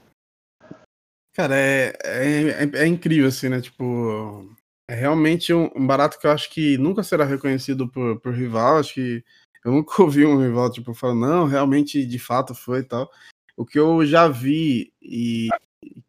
Cara, 1.35 1.57
é, 1.57 1.93
é, 2.05 2.65
é, 2.65 2.71
é 2.83 2.87
incrível, 2.87 3.29
assim, 3.29 3.49
né? 3.49 3.61
Tipo, 3.61 4.47
é 4.89 4.95
realmente 4.95 5.55
um, 5.55 5.71
um, 5.75 5.87
barato 5.87 6.19
que 6.19 6.27
eu 6.27 6.31
acho 6.31 6.51
que 6.51 6.77
nunca 6.77 7.03
será 7.03 7.25
reconhecido 7.25 7.89
por, 7.89 8.21
por 8.21 8.35
rival. 8.35 8.79
Acho 8.79 8.95
que 8.95 9.25
eu 9.65 9.73
nunca 9.73 9.95
ouvi 10.03 10.27
um 10.27 10.41
rival, 10.41 10.71
tipo, 10.71 10.93
falando, 10.93 11.21
não, 11.21 11.47
realmente, 11.47 12.05
de 12.05 12.19
fato 12.19 12.55
foi 12.55 12.81
e 12.81 12.85
tal. 12.85 13.11
O 13.57 13.65
que 13.65 13.79
eu 13.79 14.05
já 14.05 14.29
vi 14.29 14.93
e 15.01 15.49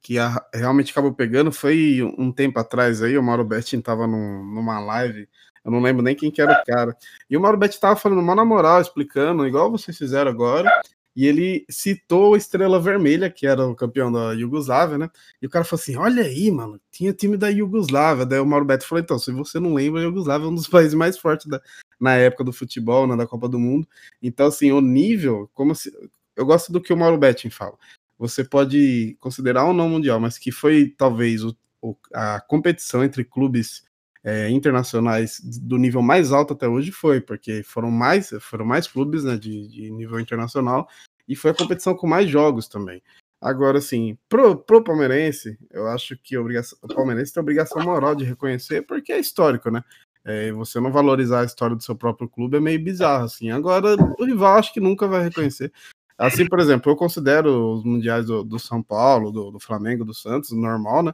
que 0.01 0.17
a, 0.19 0.45
realmente 0.53 0.91
acabou 0.91 1.13
pegando 1.13 1.51
foi 1.51 2.01
um 2.17 2.31
tempo 2.31 2.60
atrás 2.60 3.01
aí, 3.01 3.17
o 3.17 3.24
Mauro 3.24 3.43
Betting 3.43 3.81
tava 3.81 4.05
num, 4.07 4.43
numa 4.43 4.79
live, 4.79 5.27
eu 5.63 5.72
não 5.72 5.82
lembro 5.82 6.03
nem 6.03 6.15
quem 6.15 6.29
que 6.29 6.41
era 6.41 6.62
o 6.62 6.65
cara. 6.65 6.96
E 7.29 7.38
o 7.38 7.41
Mauro 7.41 7.58
Betting 7.58 7.79
tava 7.79 7.96
falando 7.96 8.22
mal 8.22 8.36
na 8.36 8.43
moral, 8.43 8.82
explicando, 8.82 9.48
igual 9.48 9.72
vocês 9.72 9.98
fizeram 9.98 10.29
agora, 10.29 10.70
e 11.15 11.25
ele 11.25 11.65
citou 11.70 12.34
a 12.34 12.38
Estrela 12.38 12.79
Vermelha, 12.79 13.29
que 13.29 13.46
era 13.46 13.65
o 13.65 13.75
campeão 13.75 14.12
da 14.12 14.34
Iugoslávia, 14.34 14.98
né? 14.98 15.10
E 15.41 15.46
o 15.46 15.50
cara 15.50 15.63
falou 15.63 15.82
assim: 15.82 15.96
olha 15.96 16.24
aí, 16.24 16.50
mano, 16.50 16.82
tinha 16.91 17.13
time 17.13 17.38
da 17.38 17.50
Iugoslávia. 17.50 18.25
Daí 18.25 18.39
o 18.39 18.46
Mauro 18.46 18.65
Beto 18.65 18.88
falou: 18.88 19.01
então, 19.03 19.20
se 19.20 19.32
você 19.32 19.60
não 19.60 19.74
lembra, 19.74 20.01
a 20.01 20.03
Iugoslávia 20.03 20.46
é 20.46 20.50
um 20.50 20.55
dos 20.55 20.67
países 20.67 20.96
mais 20.96 21.17
fortes 21.17 21.46
da, 21.46 21.62
na 22.00 22.15
época 22.15 22.43
do 22.43 22.51
futebol, 22.51 23.08
né, 23.08 23.15
da 23.15 23.27
Copa 23.27 23.48
do 23.48 23.60
Mundo. 23.60 23.88
Então, 24.22 24.48
assim, 24.48 24.72
o 24.72 24.82
nível, 24.82 25.50
como 25.53 25.75
se. 25.75 25.91
Eu 26.36 26.46
gosto 26.46 26.72
do 26.72 26.82
que 26.82 26.91
o 26.91 26.98
Mauro 26.98 27.17
Betting 27.17 27.51
fala. 27.51 27.77
Você 28.17 28.43
pode 28.43 29.15
considerar 29.20 29.65
ou 29.65 29.74
não 29.74 29.88
mundial, 29.88 30.20
mas 30.20 30.38
que 30.39 30.51
foi 30.51 30.89
talvez 30.98 31.43
o, 31.43 31.55
o, 31.82 31.96
a 32.12 32.41
competição 32.41 33.03
entre 33.03 33.24
clubes 33.24 33.84
é, 34.23 34.49
internacionais 34.49 35.39
do 35.41 35.77
nível 35.77 36.01
mais 36.01 36.31
alto 36.31 36.53
até 36.53 36.67
hoje 36.67 36.91
foi, 36.91 37.19
porque 37.19 37.61
foram 37.63 37.91
mais, 37.91 38.29
foram 38.39 38.65
mais 38.65 38.87
clubes 38.87 39.23
né, 39.23 39.37
de, 39.37 39.67
de 39.67 39.91
nível 39.91 40.19
internacional 40.19 40.87
e 41.27 41.35
foi 41.35 41.51
a 41.51 41.55
competição 41.55 41.95
com 41.95 42.07
mais 42.07 42.29
jogos 42.29 42.67
também. 42.67 43.01
Agora, 43.41 43.77
assim, 43.77 44.17
pro, 44.29 44.55
pro 44.55 44.83
palmeirense, 44.83 45.57
eu 45.69 45.85
acho 45.87 46.17
que 46.17 46.37
obrigação, 46.37 46.77
o 46.81 46.87
palmeirense 46.87 47.33
tem 47.33 47.41
obrigação 47.41 47.83
moral 47.83 48.15
de 48.15 48.23
reconhecer, 48.23 48.83
porque 48.83 49.11
é 49.11 49.19
histórico, 49.19 49.69
né? 49.69 49.83
É, 50.23 50.53
você 50.53 50.79
não 50.79 50.89
valorizar 50.89 51.41
a 51.41 51.45
história 51.45 51.75
do 51.75 51.83
seu 51.83 51.93
próprio 51.93 52.29
clube 52.29 52.55
é 52.55 52.61
meio 52.61 52.81
bizarro, 52.81 53.25
assim. 53.25 53.51
Agora, 53.51 53.97
o 54.17 54.23
rival 54.23 54.57
acho 54.57 54.73
que 54.73 54.79
nunca 54.79 55.05
vai 55.05 55.23
reconhecer. 55.23 55.73
Assim, 56.17 56.47
por 56.47 56.59
exemplo, 56.59 56.89
eu 56.89 56.95
considero 56.95 57.73
os 57.73 57.83
mundiais 57.83 58.27
do, 58.27 58.45
do 58.45 58.57
São 58.57 58.81
Paulo, 58.81 59.29
do, 59.29 59.51
do, 59.51 59.59
Flamengo, 59.59 60.05
do 60.05 60.13
Santos, 60.13 60.51
normal, 60.51 61.03
né? 61.03 61.13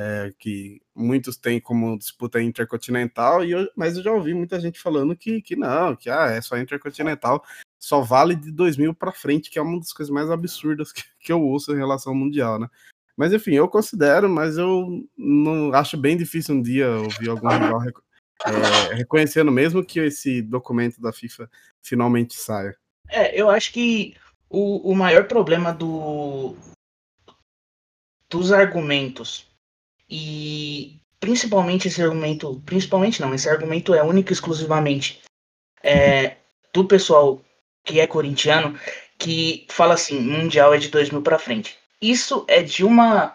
É, 0.00 0.32
que 0.38 0.80
muitos 0.94 1.36
têm 1.36 1.60
como 1.60 1.98
disputa 1.98 2.40
intercontinental, 2.40 3.44
e 3.44 3.50
eu, 3.50 3.68
mas 3.74 3.96
eu 3.96 4.02
já 4.04 4.12
ouvi 4.12 4.32
muita 4.32 4.60
gente 4.60 4.78
falando 4.78 5.16
que, 5.16 5.42
que 5.42 5.56
não, 5.56 5.96
que 5.96 6.08
ah, 6.08 6.26
é 6.26 6.40
só 6.40 6.56
intercontinental, 6.56 7.44
só 7.80 8.00
vale 8.00 8.36
de 8.36 8.52
2000 8.52 8.94
para 8.94 9.10
frente, 9.10 9.50
que 9.50 9.58
é 9.58 9.62
uma 9.62 9.76
das 9.76 9.92
coisas 9.92 10.14
mais 10.14 10.30
absurdas 10.30 10.92
que, 10.92 11.02
que 11.18 11.32
eu 11.32 11.42
ouço 11.42 11.72
em 11.72 11.76
relação 11.76 12.12
ao 12.12 12.18
Mundial, 12.18 12.60
né? 12.60 12.68
Mas 13.16 13.32
enfim, 13.32 13.54
eu 13.54 13.66
considero, 13.68 14.28
mas 14.28 14.56
eu 14.56 15.04
não 15.16 15.74
acho 15.74 15.96
bem 15.96 16.16
difícil 16.16 16.54
um 16.54 16.62
dia 16.62 16.88
ouvir 16.88 17.28
algum 17.28 17.48
rival 17.48 17.82
é, 18.46 18.94
reconhecendo 18.94 19.50
mesmo 19.50 19.84
que 19.84 19.98
esse 19.98 20.40
documento 20.40 21.00
da 21.00 21.12
FIFA 21.12 21.50
finalmente 21.82 22.34
saia. 22.34 22.76
É, 23.08 23.34
eu 23.34 23.50
acho 23.50 23.72
que 23.72 24.14
o, 24.48 24.92
o 24.92 24.94
maior 24.94 25.24
problema 25.26 25.72
do, 25.72 26.54
dos 28.30 28.52
argumentos 28.52 29.47
e 30.10 31.00
principalmente 31.20 31.88
esse 31.88 32.02
argumento, 32.02 32.62
principalmente 32.64 33.20
não, 33.20 33.34
esse 33.34 33.48
argumento 33.48 33.94
é 33.94 34.02
único 34.02 34.30
e 34.30 34.34
exclusivamente 34.34 35.20
é, 35.82 36.36
do 36.72 36.84
pessoal 36.84 37.42
que 37.84 38.00
é 38.00 38.06
corintiano, 38.06 38.78
que 39.18 39.66
fala 39.68 39.94
assim, 39.94 40.20
mundial 40.20 40.72
é 40.74 40.78
de 40.78 40.88
2000 40.88 41.22
para 41.22 41.38
frente. 41.38 41.76
Isso 42.00 42.44
é 42.48 42.62
de 42.62 42.84
uma 42.84 43.34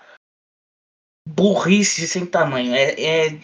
burrice 1.28 2.08
sem 2.08 2.26
tamanho, 2.26 2.74
é, 2.74 2.94
é 3.02 3.40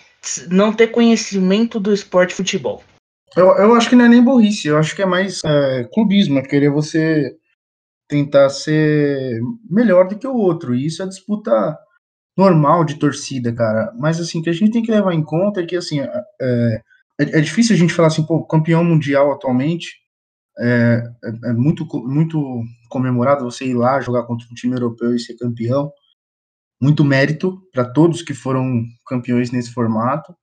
não 0.49 0.73
ter 0.73 0.87
conhecimento 0.87 1.79
do 1.79 1.93
esporte 1.93 2.33
futebol. 2.33 2.83
Eu, 3.35 3.47
eu 3.57 3.75
acho 3.75 3.89
que 3.89 3.95
não 3.95 4.05
é 4.05 4.09
nem 4.09 4.23
burrice, 4.23 4.67
eu 4.67 4.77
acho 4.77 4.95
que 4.95 5.01
é 5.01 5.05
mais 5.05 5.41
é, 5.45 5.83
clubismo, 5.93 6.39
é 6.39 6.41
querer 6.41 6.69
você 6.69 7.35
tentar 8.07 8.49
ser 8.49 9.39
melhor 9.69 10.07
do 10.07 10.17
que 10.17 10.27
o 10.27 10.35
outro. 10.35 10.75
E 10.75 10.85
isso 10.85 11.03
é 11.03 11.07
disputa 11.07 11.77
normal 12.39 12.85
de 12.85 12.95
torcida, 12.95 13.53
cara. 13.53 13.93
Mas 13.99 14.17
assim, 14.17 14.41
que 14.41 14.49
a 14.49 14.53
gente 14.53 14.71
tem 14.71 14.81
que 14.81 14.91
levar 14.91 15.13
em 15.13 15.21
conta 15.21 15.59
é 15.59 15.65
que 15.65 15.75
assim, 15.75 15.99
é, 15.99 16.23
é, 16.41 16.81
é 17.19 17.41
difícil 17.41 17.75
a 17.75 17.77
gente 17.77 17.93
falar 17.93 18.07
assim, 18.07 18.25
pô, 18.25 18.45
campeão 18.45 18.81
mundial 18.81 19.33
atualmente 19.33 19.97
é, 20.57 21.03
é, 21.23 21.49
é, 21.49 21.53
muito, 21.53 21.85
muito 22.07 22.63
comemorado 22.89 23.43
você 23.43 23.65
ir 23.65 23.73
lá 23.73 23.99
jogar 23.99 24.23
contra 24.23 24.47
um 24.49 24.53
time 24.53 24.73
europeu 24.73 25.13
e 25.13 25.19
ser 25.19 25.35
campeão. 25.35 25.91
Muito 26.81 27.03
mérito 27.03 27.61
para 27.73 27.83
todos 27.83 28.21
que 28.21 28.33
foram 28.33 28.85
campeões 29.05 29.51
nesse 29.51 29.73
formato, 29.73 30.33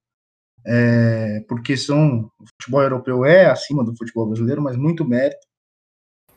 é, 0.67 1.41
porque 1.49 1.79
são 1.79 2.31
o 2.39 2.47
futebol 2.61 2.83
europeu 2.83 3.25
é 3.25 3.47
acima 3.47 3.83
do 3.83 3.97
futebol 3.97 4.27
brasileiro, 4.27 4.61
mas 4.61 4.77
muito 4.77 5.03
mérito, 5.03 5.47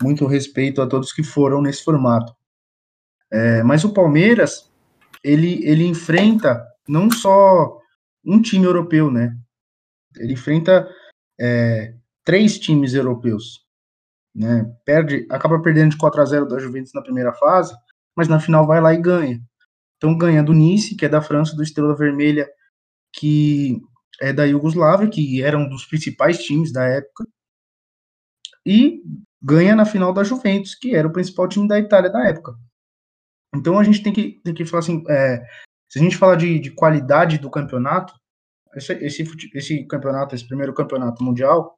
muito 0.01 0.25
respeito 0.25 0.81
a 0.81 0.87
todos 0.87 1.11
que 1.11 1.21
foram 1.21 1.61
nesse 1.61 1.83
formato. 1.83 2.33
É, 3.29 3.61
mas 3.61 3.83
o 3.83 3.93
Palmeiras 3.93 4.68
ele, 5.23 5.65
ele 5.65 5.85
enfrenta 5.85 6.65
não 6.87 7.11
só 7.11 7.77
um 8.25 8.41
time 8.41 8.65
europeu, 8.65 9.11
né? 9.11 9.35
Ele 10.17 10.33
enfrenta 10.33 10.89
é, 11.39 11.95
três 12.23 12.59
times 12.59 12.93
europeus, 12.93 13.65
né? 14.35 14.65
Perde, 14.85 15.25
acaba 15.29 15.61
perdendo 15.61 15.91
de 15.91 15.97
4 15.97 16.21
a 16.21 16.25
0 16.25 16.47
da 16.47 16.59
Juventus 16.59 16.93
na 16.93 17.01
primeira 17.01 17.33
fase, 17.33 17.73
mas 18.15 18.27
na 18.27 18.39
final 18.39 18.65
vai 18.65 18.81
lá 18.81 18.93
e 18.93 19.01
ganha. 19.01 19.41
Então 19.97 20.17
ganha 20.17 20.43
do 20.43 20.53
Nice, 20.53 20.95
que 20.95 21.05
é 21.05 21.09
da 21.09 21.21
França, 21.21 21.55
do 21.55 21.63
Estrela 21.63 21.95
Vermelha, 21.95 22.47
que 23.13 23.81
é 24.21 24.33
da 24.33 24.45
Iugoslávia, 24.45 25.09
que 25.09 25.41
era 25.41 25.57
um 25.57 25.69
dos 25.69 25.85
principais 25.85 26.39
times 26.39 26.71
da 26.71 26.85
época, 26.85 27.25
e 28.65 29.01
ganha 29.41 29.75
na 29.75 29.85
final 29.85 30.13
da 30.13 30.23
Juventus, 30.23 30.75
que 30.75 30.95
era 30.95 31.07
o 31.07 31.11
principal 31.11 31.47
time 31.47 31.67
da 31.67 31.79
Itália 31.79 32.09
da 32.09 32.27
época. 32.27 32.55
Então 33.55 33.79
a 33.79 33.83
gente 33.83 34.03
tem 34.03 34.13
que, 34.13 34.39
tem 34.43 34.53
que 34.53 34.65
falar 34.65 34.79
assim, 34.79 35.03
é, 35.09 35.43
se 35.89 35.99
a 35.99 36.01
gente 36.01 36.17
falar 36.17 36.35
de, 36.35 36.59
de 36.59 36.71
qualidade 36.71 37.39
do 37.39 37.49
campeonato, 37.49 38.13
esse, 38.75 38.93
esse, 38.93 39.23
esse 39.53 39.87
campeonato, 39.87 40.35
esse 40.35 40.47
primeiro 40.47 40.73
campeonato 40.73 41.23
mundial, 41.23 41.75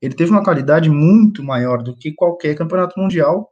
ele 0.00 0.14
teve 0.14 0.30
uma 0.30 0.44
qualidade 0.44 0.90
muito 0.90 1.42
maior 1.42 1.82
do 1.82 1.96
que 1.96 2.12
qualquer 2.12 2.54
campeonato 2.54 3.00
mundial 3.00 3.50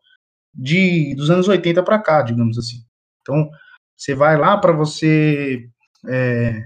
de 0.54 1.14
dos 1.14 1.30
anos 1.30 1.49
80 1.49 1.83
para 1.83 1.99
cá, 1.99 2.23
digamos 2.23 2.59
assim. 2.59 2.78
Então, 3.23 3.49
você 3.97 4.14
vai 4.14 4.37
lá 4.37 4.59
para 4.59 4.73
você 4.73 5.66
é, 6.06 6.62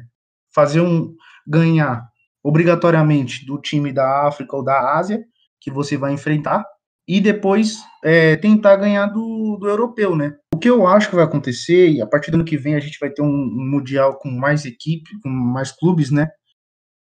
fazer 0.52 0.80
um 0.80 1.14
ganhar 1.46 2.08
obrigatoriamente 2.42 3.46
do 3.46 3.60
time 3.60 3.92
da 3.92 4.26
África 4.26 4.56
ou 4.56 4.64
da 4.64 4.96
Ásia 4.98 5.24
que 5.60 5.70
você 5.70 5.96
vai 5.96 6.12
enfrentar 6.12 6.64
e 7.06 7.20
depois 7.20 7.78
é, 8.04 8.36
tentar 8.36 8.76
ganhar 8.76 9.06
do, 9.06 9.56
do 9.58 9.68
europeu, 9.68 10.14
né? 10.14 10.36
O 10.58 10.60
que 10.60 10.68
eu 10.68 10.88
acho 10.88 11.08
que 11.08 11.14
vai 11.14 11.24
acontecer, 11.24 11.88
e 11.88 12.02
a 12.02 12.06
partir 12.06 12.32
do 12.32 12.34
ano 12.34 12.44
que 12.44 12.56
vem 12.56 12.74
a 12.74 12.80
gente 12.80 12.98
vai 12.98 13.08
ter 13.08 13.22
um, 13.22 13.28
um 13.28 13.70
mundial 13.70 14.18
com 14.18 14.28
mais 14.28 14.64
equipe, 14.64 15.08
com 15.20 15.28
mais 15.28 15.70
clubes, 15.70 16.10
né? 16.10 16.28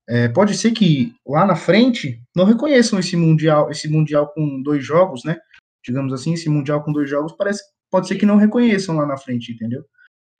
É, 0.09 0.27
pode 0.27 0.57
ser 0.57 0.71
que 0.71 1.13
lá 1.23 1.45
na 1.45 1.55
frente 1.55 2.19
não 2.35 2.45
reconheçam 2.45 2.97
esse 2.97 3.15
mundial, 3.15 3.69
esse 3.69 3.87
mundial 3.87 4.33
com 4.33 4.59
dois 4.63 4.83
jogos, 4.83 5.23
né? 5.23 5.37
Digamos 5.85 6.11
assim, 6.11 6.33
esse 6.33 6.49
mundial 6.49 6.83
com 6.83 6.91
dois 6.91 7.07
jogos 7.07 7.31
parece, 7.37 7.61
pode 7.91 8.07
ser 8.07 8.15
que 8.15 8.25
não 8.25 8.37
reconheçam 8.37 8.95
lá 8.95 9.05
na 9.05 9.17
frente, 9.17 9.51
entendeu? 9.51 9.85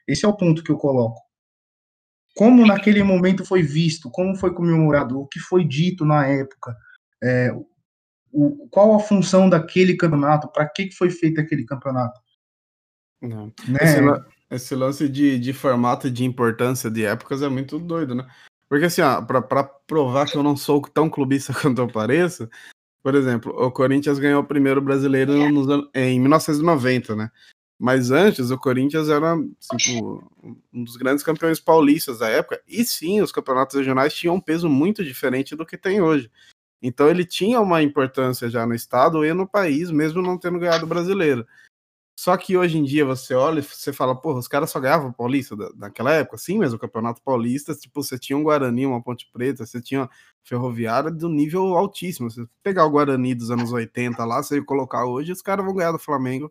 Esse 0.07 0.25
é 0.25 0.27
o 0.27 0.35
ponto 0.35 0.63
que 0.63 0.71
eu 0.71 0.77
coloco. 0.77 1.21
Como 2.35 2.65
naquele 2.65 3.03
momento 3.03 3.45
foi 3.45 3.61
visto, 3.61 4.09
como 4.09 4.35
foi 4.35 4.55
comemorado, 4.55 5.19
o 5.19 5.27
que 5.27 5.39
foi 5.39 5.63
dito 5.63 6.03
na 6.03 6.25
época, 6.25 6.75
é, 7.23 7.51
o, 8.31 8.67
qual 8.69 8.95
a 8.95 8.99
função 8.99 9.47
daquele 9.47 9.95
campeonato, 9.95 10.51
para 10.51 10.67
que, 10.67 10.87
que 10.87 10.95
foi 10.95 11.11
feito 11.11 11.39
aquele 11.39 11.63
campeonato. 11.63 12.22
Né? 13.67 13.79
Esse, 13.81 13.99
esse, 14.51 14.75
lance 14.75 15.07
de, 15.07 15.39
de 15.39 15.53
formato 15.53 16.11
de 16.11 16.25
importância 16.25 16.91
de 16.91 17.05
épocas 17.05 17.41
é 17.41 17.49
muito 17.49 17.79
doido, 17.79 18.13
né? 18.13 18.27
Porque 18.69 18.85
assim, 18.85 19.01
para 19.27 19.63
provar 19.63 20.25
que 20.25 20.37
eu 20.37 20.43
não 20.43 20.57
sou 20.57 20.81
tão 20.81 21.09
clubista 21.09 21.53
quanto 21.59 21.79
eu 21.79 21.87
pareço, 21.87 22.49
por 23.03 23.15
exemplo, 23.15 23.53
o 23.55 23.71
Corinthians 23.71 24.19
ganhou 24.19 24.41
o 24.41 24.47
primeiro 24.47 24.81
brasileiro 24.81 25.49
nos, 25.51 25.67
em 25.93 26.19
1990, 26.19 27.15
né? 27.15 27.29
Mas 27.79 28.11
antes, 28.11 28.49
o 28.49 28.57
Corinthians 28.57 29.09
era 29.09 29.35
tipo, 29.77 30.23
um 30.73 30.83
dos 30.83 30.95
grandes 30.95 31.23
campeões 31.23 31.59
paulistas 31.59 32.19
da 32.19 32.29
época. 32.29 32.61
E 32.65 32.85
sim, 32.85 33.21
os 33.21 33.31
campeonatos 33.31 33.75
regionais 33.75 34.13
tinham 34.13 34.35
um 34.35 34.39
peso 34.39 34.69
muito 34.69 35.03
diferente 35.03 35.55
do 35.55 35.65
que 35.65 35.77
tem 35.77 36.01
hoje. 36.01 36.31
Então 36.81 37.09
ele 37.09 37.25
tinha 37.25 37.59
uma 37.59 37.81
importância 37.81 38.49
já 38.49 38.65
no 38.65 38.73
estado 38.73 39.25
e 39.25 39.33
no 39.33 39.47
país, 39.47 39.91
mesmo 39.91 40.21
não 40.21 40.37
tendo 40.37 40.59
ganhado 40.59 40.85
o 40.85 40.87
brasileiro. 40.87 41.45
Só 42.19 42.37
que 42.37 42.55
hoje 42.55 42.77
em 42.77 42.83
dia 42.83 43.03
você 43.05 43.33
olha 43.33 43.59
e 43.59 43.63
você 43.63 43.91
fala, 43.91 44.15
porra, 44.15 44.39
os 44.39 44.47
caras 44.47 44.69
só 44.69 44.79
ganhavam 44.79 45.11
Paulista 45.11 45.55
naquela 45.75 46.11
época, 46.11 46.37
sim, 46.37 46.59
mas 46.59 46.71
o 46.71 46.79
Campeonato 46.79 47.21
Paulista, 47.21 47.73
tipo, 47.73 48.03
você 48.03 48.19
tinha 48.19 48.37
um 48.37 48.43
Guarani, 48.43 48.85
uma 48.85 49.01
Ponte 49.01 49.27
Preta, 49.33 49.65
você 49.65 49.81
tinha 49.81 50.07
Ferroviária 50.43 51.09
do 51.09 51.27
nível 51.27 51.75
altíssimo. 51.75 52.29
Você 52.29 52.45
pegar 52.61 52.85
o 52.85 52.91
Guarani 52.91 53.33
dos 53.33 53.49
anos 53.49 53.71
80 53.71 54.23
lá, 54.25 54.43
você 54.43 54.61
colocar 54.61 55.05
hoje, 55.05 55.31
os 55.31 55.41
caras 55.41 55.65
vão 55.65 55.73
ganhar 55.73 55.91
do 55.91 55.99
Flamengo 55.99 56.49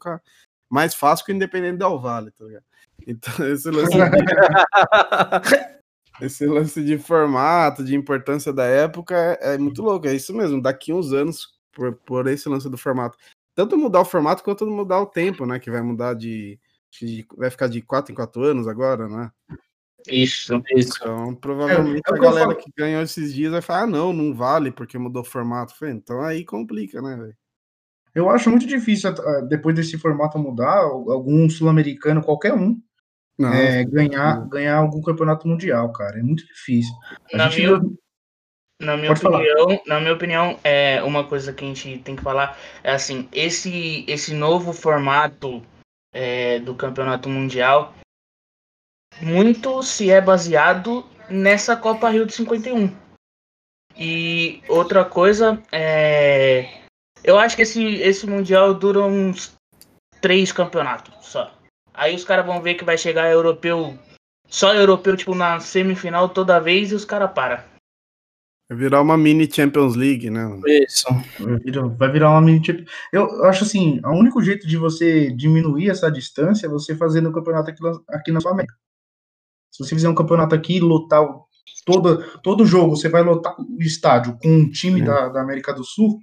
mais 0.69 0.95
fácil 0.95 1.27
que 1.27 1.33
o 1.33 1.35
Independente 1.35 1.79
Del 1.79 2.01
Vale, 2.01 2.31
tá 2.31 2.45
ligado? 2.45 2.65
Então, 3.07 3.33
esse 3.53 3.71
lance. 3.71 3.93
esse 6.21 6.47
lance 6.47 6.83
de 6.83 6.99
formato, 6.99 7.85
de 7.85 7.95
importância 7.95 8.53
da 8.53 8.65
época 8.65 9.15
é, 9.15 9.55
é, 9.55 9.59
muito 9.59 9.83
louco. 9.83 10.07
É 10.07 10.15
isso 10.15 10.35
mesmo. 10.35 10.63
Daqui 10.63 10.93
uns 10.93 11.13
anos, 11.13 11.59
por, 11.73 11.95
por 11.95 12.27
esse 12.27 12.49
lance 12.49 12.71
do 12.71 12.79
formato, 12.79 13.19
tanto 13.55 13.77
mudar 13.77 14.01
o 14.01 14.05
formato 14.05 14.43
quanto 14.43 14.67
mudar 14.67 15.01
o 15.01 15.07
tempo, 15.07 15.47
né? 15.47 15.59
Que 15.59 15.71
vai 15.71 15.83
mudar 15.83 16.15
de. 16.15 16.59
de 16.91 17.27
vai 17.37 17.51
ficar 17.51 17.69
de 17.69 17.83
4 17.83 18.13
em 18.13 18.15
4 18.15 18.43
anos 18.43 18.69
agora, 18.69 19.09
né? 19.09 19.31
Isso, 20.09 20.61
isso. 20.75 20.99
Então, 21.01 21.35
provavelmente 21.35 22.03
é, 22.09 22.13
é 22.13 22.19
a 22.19 22.21
galera 22.21 22.55
que 22.55 22.71
ganhou 22.77 23.03
esses 23.03 23.33
dias 23.33 23.53
vai 23.53 23.63
falar: 23.63 23.83
ah, 23.83 23.87
não, 23.87 24.13
não 24.13 24.35
vale 24.35 24.71
porque 24.71 24.99
mudou 24.99 25.23
o 25.23 25.27
formato. 25.27 25.77
Falei, 25.77 25.95
então 25.95 26.23
aí 26.23 26.45
complica, 26.45 27.01
né, 27.01 27.17
velho? 27.17 27.37
Eu 28.15 28.29
acho 28.29 28.51
muito 28.51 28.67
difícil, 28.67 29.11
depois 29.49 29.75
desse 29.75 29.97
formato 29.97 30.39
mudar, 30.39 30.81
algum 30.81 31.49
sul-americano, 31.49 32.23
qualquer 32.23 32.53
um, 32.53 32.79
não, 33.39 33.51
é, 33.53 33.85
ganhar, 33.85 34.47
ganhar 34.49 34.77
algum 34.77 35.01
campeonato 35.01 35.49
mundial, 35.49 35.91
cara. 35.93 36.19
É 36.19 36.23
muito 36.23 36.47
difícil. 36.47 36.93
na, 37.33 37.49
minha, 37.49 37.81
na 38.83 38.97
minha 38.97 39.13
opinião, 39.13 39.83
na 39.87 40.01
minha 40.01 40.13
opinião, 40.13 40.59
é 40.63 41.03
uma 41.03 41.25
coisa 41.25 41.53
que 41.53 41.65
a 41.65 41.69
gente 41.69 41.99
tem 41.99 42.17
que 42.17 42.23
falar 42.23 42.59
é 42.83 42.93
assim, 42.93 43.29
esse, 43.33 44.05
esse 44.07 44.35
novo 44.35 44.73
formato 44.73 45.63
é, 46.13 46.59
do 46.59 46.75
campeonato 46.75 47.29
mundial 47.29 47.95
muito 49.21 49.83
se 49.83 50.11
é 50.11 50.21
baseado 50.21 51.05
nessa 51.29 51.77
Copa 51.77 52.09
Rio 52.09 52.27
de 52.27 52.33
51. 52.33 52.95
E 53.97 54.63
outra 54.69 55.05
coisa 55.05 55.63
é. 55.71 56.81
Eu 57.23 57.39
acho 57.39 57.55
que 57.55 57.63
esse, 57.63 57.85
esse 57.97 58.27
Mundial 58.27 58.75
dura 58.75 59.01
uns 59.01 59.55
três 60.21 60.51
campeonatos 60.51 61.27
só. 61.27 61.53
Aí 61.95 62.15
os 62.15 62.25
caras 62.25 62.47
vão 62.47 62.61
ver 62.61 62.75
que 62.75 62.85
vai 62.85 62.97
chegar 62.97 63.31
europeu. 63.31 63.99
Só 64.49 64.75
europeu, 64.75 65.17
tipo, 65.17 65.35
na 65.35 65.61
semifinal 65.61 66.29
toda 66.29 66.61
vez 66.61 66.91
e 66.91 66.95
os 66.95 67.05
caras 67.05 67.33
param. 67.33 67.63
Vai 68.73 68.79
virar 68.79 69.03
uma 69.03 69.19
mini 69.19 69.51
Champions 69.53 69.95
League, 69.95 70.31
né? 70.31 70.49
Isso. 70.67 71.07
Vai 71.99 72.11
virar 72.11 72.31
uma 72.31 72.41
mini 72.41 72.65
Champions 72.65 72.89
Eu 73.13 73.45
acho 73.45 73.65
assim, 73.65 74.01
o 74.03 74.13
único 74.13 74.43
jeito 74.43 74.67
de 74.67 74.79
você 74.79 75.31
diminuir 75.31 75.91
essa 75.91 76.11
distância 76.11 76.67
é 76.67 76.71
você 76.71 76.97
fazer 76.97 77.21
no 77.21 77.33
campeonato 77.33 77.71
aqui, 77.71 77.81
aqui 78.09 78.33
na 78.33 78.41
sua 78.41 78.53
América. 78.53 78.75
Se 79.71 79.85
você 79.85 79.95
fizer 79.95 80.09
um 80.09 80.15
campeonato 80.15 80.55
aqui, 80.55 80.81
lotar 80.81 81.23
todo, 81.85 82.25
todo 82.41 82.65
jogo, 82.65 82.97
você 82.97 83.11
vai 83.11 83.23
lotar 83.23 83.55
o 83.61 83.83
estádio 83.83 84.39
com 84.43 84.49
um 84.49 84.71
time 84.71 85.03
é. 85.03 85.05
da, 85.05 85.29
da 85.29 85.43
América 85.43 85.75
do 85.75 85.85
Sul, 85.85 86.19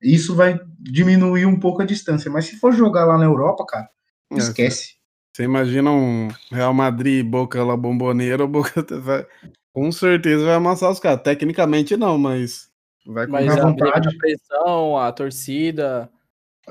isso 0.00 0.34
vai 0.34 0.58
diminuir 0.80 1.44
um 1.44 1.60
pouco 1.60 1.82
a 1.82 1.86
distância. 1.86 2.30
Mas 2.30 2.46
se 2.46 2.56
for 2.56 2.72
jogar 2.72 3.04
lá 3.04 3.18
na 3.18 3.24
Europa, 3.24 3.66
cara, 3.66 3.88
é, 4.32 4.38
esquece. 4.38 4.94
Você 5.34 5.42
imagina 5.42 5.90
um 5.90 6.28
Real 6.50 6.72
Madrid, 6.72 7.24
Boca 7.24 7.62
lá 7.62 7.76
bomboneira, 7.76 8.46
Boca 8.46 8.82
vai, 8.98 9.26
com 9.72 9.90
certeza 9.90 10.44
vai 10.44 10.54
amassar 10.54 10.90
os 10.90 11.00
caras. 11.00 11.22
Tecnicamente 11.22 11.96
não, 11.96 12.18
mas 12.18 12.70
vai 13.06 13.26
com 13.26 13.32
mas 13.32 13.48
a 13.48 13.62
vontade. 13.62 14.08
A 14.08 14.18
pressão, 14.18 14.98
a 14.98 15.12
torcida 15.12 16.10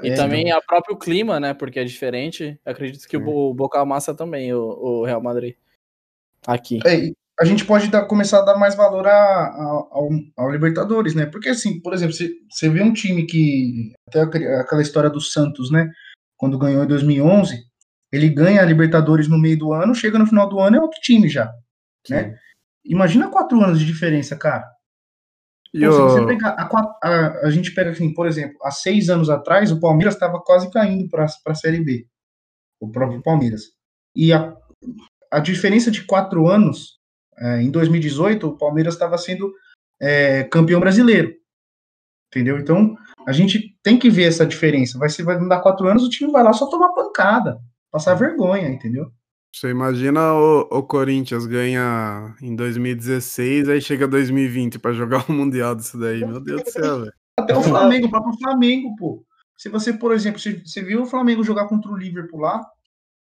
e 0.02 0.10
é, 0.10 0.16
também 0.16 0.50
não. 0.50 0.58
a 0.58 0.62
próprio 0.62 0.98
clima, 0.98 1.40
né? 1.40 1.54
Porque 1.54 1.80
é 1.80 1.84
diferente. 1.84 2.60
Acredito 2.66 3.08
que 3.08 3.16
é. 3.16 3.20
o 3.20 3.54
Boca 3.54 3.80
amassa 3.80 4.14
também 4.14 4.54
o, 4.54 4.62
o 4.62 5.06
Real 5.06 5.22
Madrid 5.22 5.56
aqui. 6.46 6.80
É, 6.86 7.12
a 7.40 7.46
gente 7.46 7.66
pode 7.66 7.88
dar, 7.90 8.06
começar 8.06 8.40
a 8.40 8.46
dar 8.46 8.58
mais 8.58 8.76
valor 8.76 9.08
a, 9.08 9.12
a, 9.12 9.64
ao, 9.92 10.10
ao, 10.38 10.52
Libertadores, 10.52 11.16
né? 11.16 11.26
Porque, 11.26 11.50
assim, 11.50 11.80
por 11.80 11.94
exemplo, 11.94 12.14
você, 12.14 12.32
você 12.50 12.70
vê 12.70 12.82
um 12.82 12.94
time 12.94 13.26
que. 13.26 13.94
Até 14.08 14.22
aquela 14.22 14.82
história 14.82 15.10
do 15.10 15.22
Santos, 15.22 15.72
né? 15.72 15.90
Quando 16.38 16.58
ganhou 16.58 16.84
em 16.84 16.88
2011, 16.88 17.64
ele 18.12 18.30
ganha 18.30 18.62
a 18.62 18.66
Libertadores 18.66 19.28
no 19.28 19.38
meio 19.38 19.58
do 19.58 19.74
ano, 19.74 19.96
chega 19.96 20.18
no 20.18 20.28
final 20.28 20.50
do 20.50 20.60
ano 20.60 20.78
é 20.78 20.82
outro 20.82 21.00
time 21.00 21.30
já, 21.30 21.52
né? 22.10 22.36
Imagina 22.86 23.30
quatro 23.30 23.62
anos 23.62 23.80
de 23.80 23.86
diferença, 23.86 24.36
cara. 24.36 24.66
Pô, 25.74 25.80
se 25.80 25.88
você 25.88 26.26
pegar 26.26 26.50
a, 26.50 26.70
a, 27.02 27.48
a, 27.48 27.50
gente 27.50 27.74
pega 27.74 27.92
assim, 27.92 28.14
por 28.14 28.28
exemplo, 28.28 28.58
há 28.62 28.72
seis 28.72 29.10
anos 29.10 29.30
atrás 29.30 29.72
o 29.72 29.80
Palmeiras 29.80 30.16
estava 30.16 30.40
quase 30.42 30.70
caindo 30.70 31.08
para 31.08 31.26
a 31.48 31.56
Série 31.56 31.82
B, 31.82 32.06
o 32.80 32.90
próprio 32.92 33.22
Palmeiras. 33.22 33.62
E 34.14 34.34
a, 34.34 34.54
a 35.32 35.40
diferença 35.40 35.90
de 35.90 36.04
quatro 36.04 36.50
anos, 36.50 37.00
é, 37.38 37.62
em 37.62 37.72
2018, 37.72 38.48
o 38.48 38.58
Palmeiras 38.58 38.96
estava 38.96 39.18
sendo 39.18 39.54
é, 40.00 40.44
campeão 40.44 40.82
brasileiro. 40.82 41.34
Entendeu? 42.28 42.58
Então, 42.60 42.98
a 43.26 43.32
gente 43.32 43.78
tem 43.82 43.98
que 43.98 44.10
ver 44.10 44.24
essa 44.24 44.46
diferença. 44.46 44.98
Vai 44.98 45.10
ser, 45.10 45.24
vai 45.24 45.40
dar 45.48 45.62
quatro 45.62 45.88
anos, 45.88 46.04
o 46.04 46.10
time 46.10 46.32
vai 46.32 46.44
lá 46.44 46.52
só 46.52 46.70
tomar 46.70 46.90
pancada, 46.90 47.60
passar 47.90 48.16
vergonha, 48.16 48.68
entendeu? 48.68 49.12
Você 49.54 49.70
imagina 49.70 50.34
o, 50.34 50.62
o 50.72 50.84
Corinthians 50.84 51.46
ganha 51.46 52.36
em 52.42 52.56
2016, 52.56 53.68
aí 53.68 53.82
chega 53.82 54.08
2020 54.08 54.80
para 54.80 54.94
jogar 54.94 55.26
o 55.30 55.34
Mundial 55.34 55.76
disso 55.76 56.00
daí. 56.00 56.20
Meu 56.20 56.40
Deus 56.40 56.64
do 56.64 56.72
céu, 56.72 57.00
velho. 57.02 57.14
Até 57.38 57.58
o 57.58 57.62
Flamengo, 57.62 58.08
o 58.08 58.10
próprio 58.10 58.38
Flamengo, 58.38 58.96
pô. 58.96 59.26
Se 59.58 59.70
você, 59.70 59.94
por 59.94 60.12
exemplo, 60.14 60.40
você, 60.40 60.82
viu 60.82 61.04
o 61.04 61.06
Flamengo 61.06 61.44
jogar 61.44 61.68
contra 61.68 61.92
o 61.92 61.98
Liverpool 61.98 62.40
lá, 62.40 62.66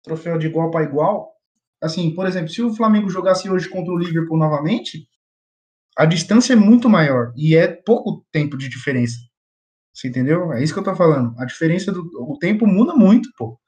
troféu 0.03 0.37
de 0.37 0.47
igual 0.47 0.71
para 0.71 0.85
igual, 0.85 1.33
assim, 1.81 2.13
por 2.13 2.25
exemplo, 2.25 2.49
se 2.49 2.61
o 2.61 2.73
Flamengo 2.73 3.09
jogasse 3.09 3.49
hoje 3.49 3.67
contra 3.67 3.91
o 3.91 3.97
Liverpool 3.97 4.37
novamente, 4.37 5.07
a 5.97 6.05
distância 6.05 6.53
é 6.53 6.55
muito 6.55 6.89
maior 6.89 7.33
e 7.35 7.55
é 7.55 7.67
pouco 7.67 8.25
tempo 8.31 8.57
de 8.57 8.69
diferença. 8.69 9.17
Você 9.93 10.07
entendeu? 10.07 10.53
É 10.53 10.63
isso 10.63 10.73
que 10.73 10.79
eu 10.79 10.83
tô 10.83 10.95
falando. 10.95 11.37
A 11.37 11.45
diferença 11.45 11.91
do 11.91 12.09
o 12.21 12.37
tempo 12.39 12.65
muda 12.65 12.95
muito, 12.95 13.29
pô. 13.37 13.59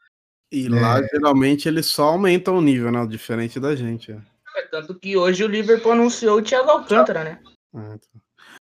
E 0.52 0.68
lá, 0.68 1.00
é... 1.00 1.08
geralmente, 1.08 1.68
eles 1.68 1.86
só 1.86 2.10
aumentam 2.10 2.58
o 2.58 2.62
nível, 2.62 2.92
né? 2.92 3.06
Diferente 3.08 3.60
da 3.60 3.76
gente. 3.76 4.12
É. 4.12 4.18
é 4.58 4.62
tanto 4.70 4.94
que 4.96 5.16
hoje 5.16 5.44
o 5.44 5.48
Liverpool 5.48 5.94
anunciou 5.94 6.40
o 6.40 6.42
Thiago 6.42 6.70
Alcântara, 6.70 7.24
né? 7.24 7.40
É, 7.74 7.96
então. 7.96 8.22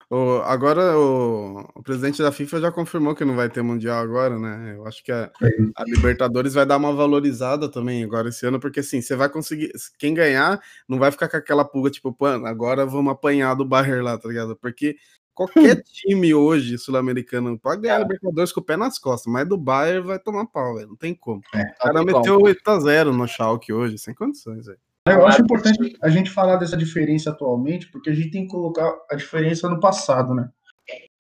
O, 0.09 0.41
agora 0.45 0.97
o, 0.97 1.69
o, 1.75 1.83
presidente 1.83 2.23
da 2.23 2.31
FIFA 2.31 2.61
já 2.61 2.71
confirmou 2.71 3.13
que 3.13 3.25
não 3.25 3.35
vai 3.35 3.51
ter 3.51 3.61
mundial 3.61 3.99
agora, 3.99 4.39
né? 4.39 4.75
Eu 4.77 4.87
acho 4.87 5.03
que 5.03 5.11
a, 5.11 5.33
a, 5.77 5.85
Libertadores 5.85 6.55
vai 6.55 6.65
dar 6.65 6.77
uma 6.77 6.93
valorizada 6.93 7.69
também 7.69 8.05
agora 8.05 8.29
esse 8.29 8.47
ano, 8.47 8.61
porque 8.61 8.81
assim, 8.81 9.01
você 9.01 9.17
vai 9.17 9.29
conseguir. 9.29 9.73
Quem 9.99 10.15
ganhar 10.15 10.61
não 10.89 10.97
vai 10.99 11.11
ficar 11.11 11.29
com 11.29 11.37
aquela 11.37 11.65
pulga, 11.65 11.91
tipo, 11.91 12.13
pô, 12.13 12.27
agora 12.27 12.87
vamos 12.87 13.13
apanhar 13.13 13.55
do 13.55 13.65
Bayern 13.65 14.03
lá, 14.03 14.17
tá 14.17 14.29
ligado? 14.29 14.55
Porque 14.57 14.97
qualquer 15.37 15.83
time 15.85 16.35
hoje 16.35 16.79
sul-americano 16.79 17.57
pode 17.59 17.83
ganhar 17.83 17.97
a 17.97 18.01
Libertadores 18.01 18.51
com 18.51 18.61
o 18.61 18.65
pé 18.65 18.77
nas 18.77 18.99
costas, 18.99 19.31
mas 19.31 19.47
do 19.47 19.57
Bayern 19.57 20.07
vai 20.07 20.19
tomar 20.19 20.47
pau, 20.47 20.75
velho. 20.75 20.89
Não 20.89 20.97
tem 20.97 21.15
como. 21.15 21.43
É, 21.55 21.63
o 21.63 21.79
cara 21.79 22.03
meteu 22.03 22.39
8x0 22.41 23.13
no 23.13 23.29
Schalke 23.29 23.73
hoje, 23.73 23.99
sem 23.99 24.15
condições, 24.15 24.67
velho. 24.67 24.79
Eu 25.07 25.25
acho 25.25 25.43
importante 25.43 25.97
a 26.03 26.09
gente 26.09 26.31
falar 26.31 26.57
dessa 26.57 26.77
diferença 26.77 27.31
atualmente, 27.31 27.89
porque 27.93 28.11
a 28.11 28.15
gente 28.15 28.31
tem 28.31 28.43
que 28.43 28.51
colocar 28.51 28.93
a 29.09 29.15
diferença 29.15 29.69
no 29.69 29.79
passado, 29.79 30.35
né? 30.35 30.49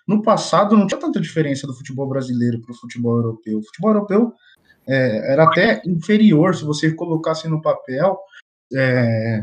No 0.08 0.22
passado 0.22 0.76
não 0.76 0.86
tinha 0.86 1.00
tanta 1.00 1.20
diferença 1.20 1.66
do 1.66 1.74
futebol 1.74 2.08
brasileiro 2.08 2.60
para 2.60 2.72
o 2.72 2.76
futebol 2.76 3.16
europeu. 3.16 3.58
O 3.58 3.62
futebol 3.62 3.90
europeu 3.90 4.32
é, 4.88 5.32
era 5.32 5.44
até 5.44 5.82
inferior 5.84 6.54
se 6.54 6.64
você 6.64 6.92
colocasse 6.92 7.48
no 7.48 7.62
papel. 7.62 8.18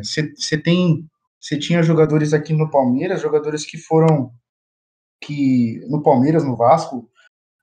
Você 0.02 0.34
é, 0.56 0.58
tem, 0.58 1.06
você 1.40 1.58
tinha 1.58 1.84
jogadores 1.84 2.34
aqui 2.34 2.54
no 2.54 2.70
Palmeiras, 2.70 3.22
jogadores 3.22 3.66
que 3.66 3.78
foram 3.78 4.32
que 5.26 5.86
no 5.90 6.02
Palmeiras, 6.02 6.44
no 6.44 6.56
Vasco, 6.56 7.10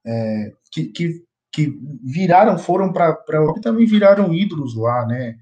é, 0.06 0.52
que, 0.72 0.86
que, 0.86 1.24
que 1.52 1.78
viraram, 2.02 2.58
foram 2.58 2.92
para 2.92 3.10
a 3.10 3.36
Europa 3.36 3.58
e 3.58 3.62
também 3.62 3.86
viraram 3.86 4.32
ídolos 4.32 4.76
lá, 4.76 5.06
né? 5.06 5.38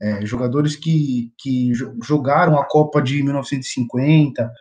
é, 0.00 0.24
jogadores 0.24 0.76
que, 0.76 1.32
que 1.38 1.72
jogaram 2.02 2.58
a 2.58 2.64
Copa 2.64 3.02
de 3.02 3.22
1950. 3.22 4.52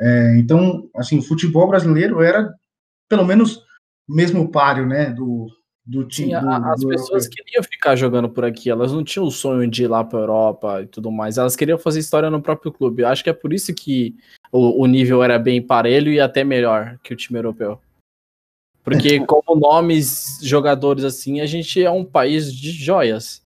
É, 0.00 0.36
então, 0.36 0.88
assim, 0.94 1.18
o 1.18 1.22
futebol 1.22 1.66
brasileiro 1.68 2.22
era, 2.22 2.52
pelo 3.08 3.24
menos, 3.24 3.62
mesmo 4.08 4.50
páreo, 4.50 4.86
né, 4.86 5.10
do, 5.10 5.48
do 5.86 6.04
time. 6.04 6.34
Sim, 6.34 6.40
do, 6.40 6.48
as 6.48 6.80
do 6.80 6.88
pessoas 6.88 7.28
queriam 7.28 7.62
ficar 7.62 7.96
jogando 7.96 8.28
por 8.28 8.44
aqui, 8.44 8.70
elas 8.70 8.92
não 8.92 9.04
tinham 9.04 9.26
o 9.26 9.30
sonho 9.30 9.68
de 9.70 9.84
ir 9.84 9.88
lá 9.88 10.02
para 10.02 10.18
a 10.18 10.22
Europa 10.22 10.82
e 10.82 10.86
tudo 10.86 11.10
mais, 11.10 11.38
elas 11.38 11.56
queriam 11.56 11.78
fazer 11.78 12.00
história 12.00 12.30
no 12.30 12.42
próprio 12.42 12.72
clube. 12.72 13.02
Eu 13.02 13.08
acho 13.08 13.22
que 13.22 13.30
é 13.30 13.34
por 13.34 13.52
isso 13.52 13.74
que 13.74 14.16
o, 14.50 14.82
o 14.82 14.86
nível 14.86 15.22
era 15.22 15.38
bem 15.38 15.60
parelho 15.60 16.12
e 16.12 16.20
até 16.20 16.42
melhor 16.44 16.98
que 17.02 17.12
o 17.12 17.16
time 17.16 17.38
europeu. 17.38 17.80
Porque, 18.82 19.20
como 19.26 19.58
nomes, 19.58 20.38
jogadores 20.42 21.04
assim, 21.04 21.40
a 21.40 21.46
gente 21.46 21.82
é 21.82 21.90
um 21.90 22.04
país 22.04 22.52
de 22.52 22.70
joias 22.72 23.44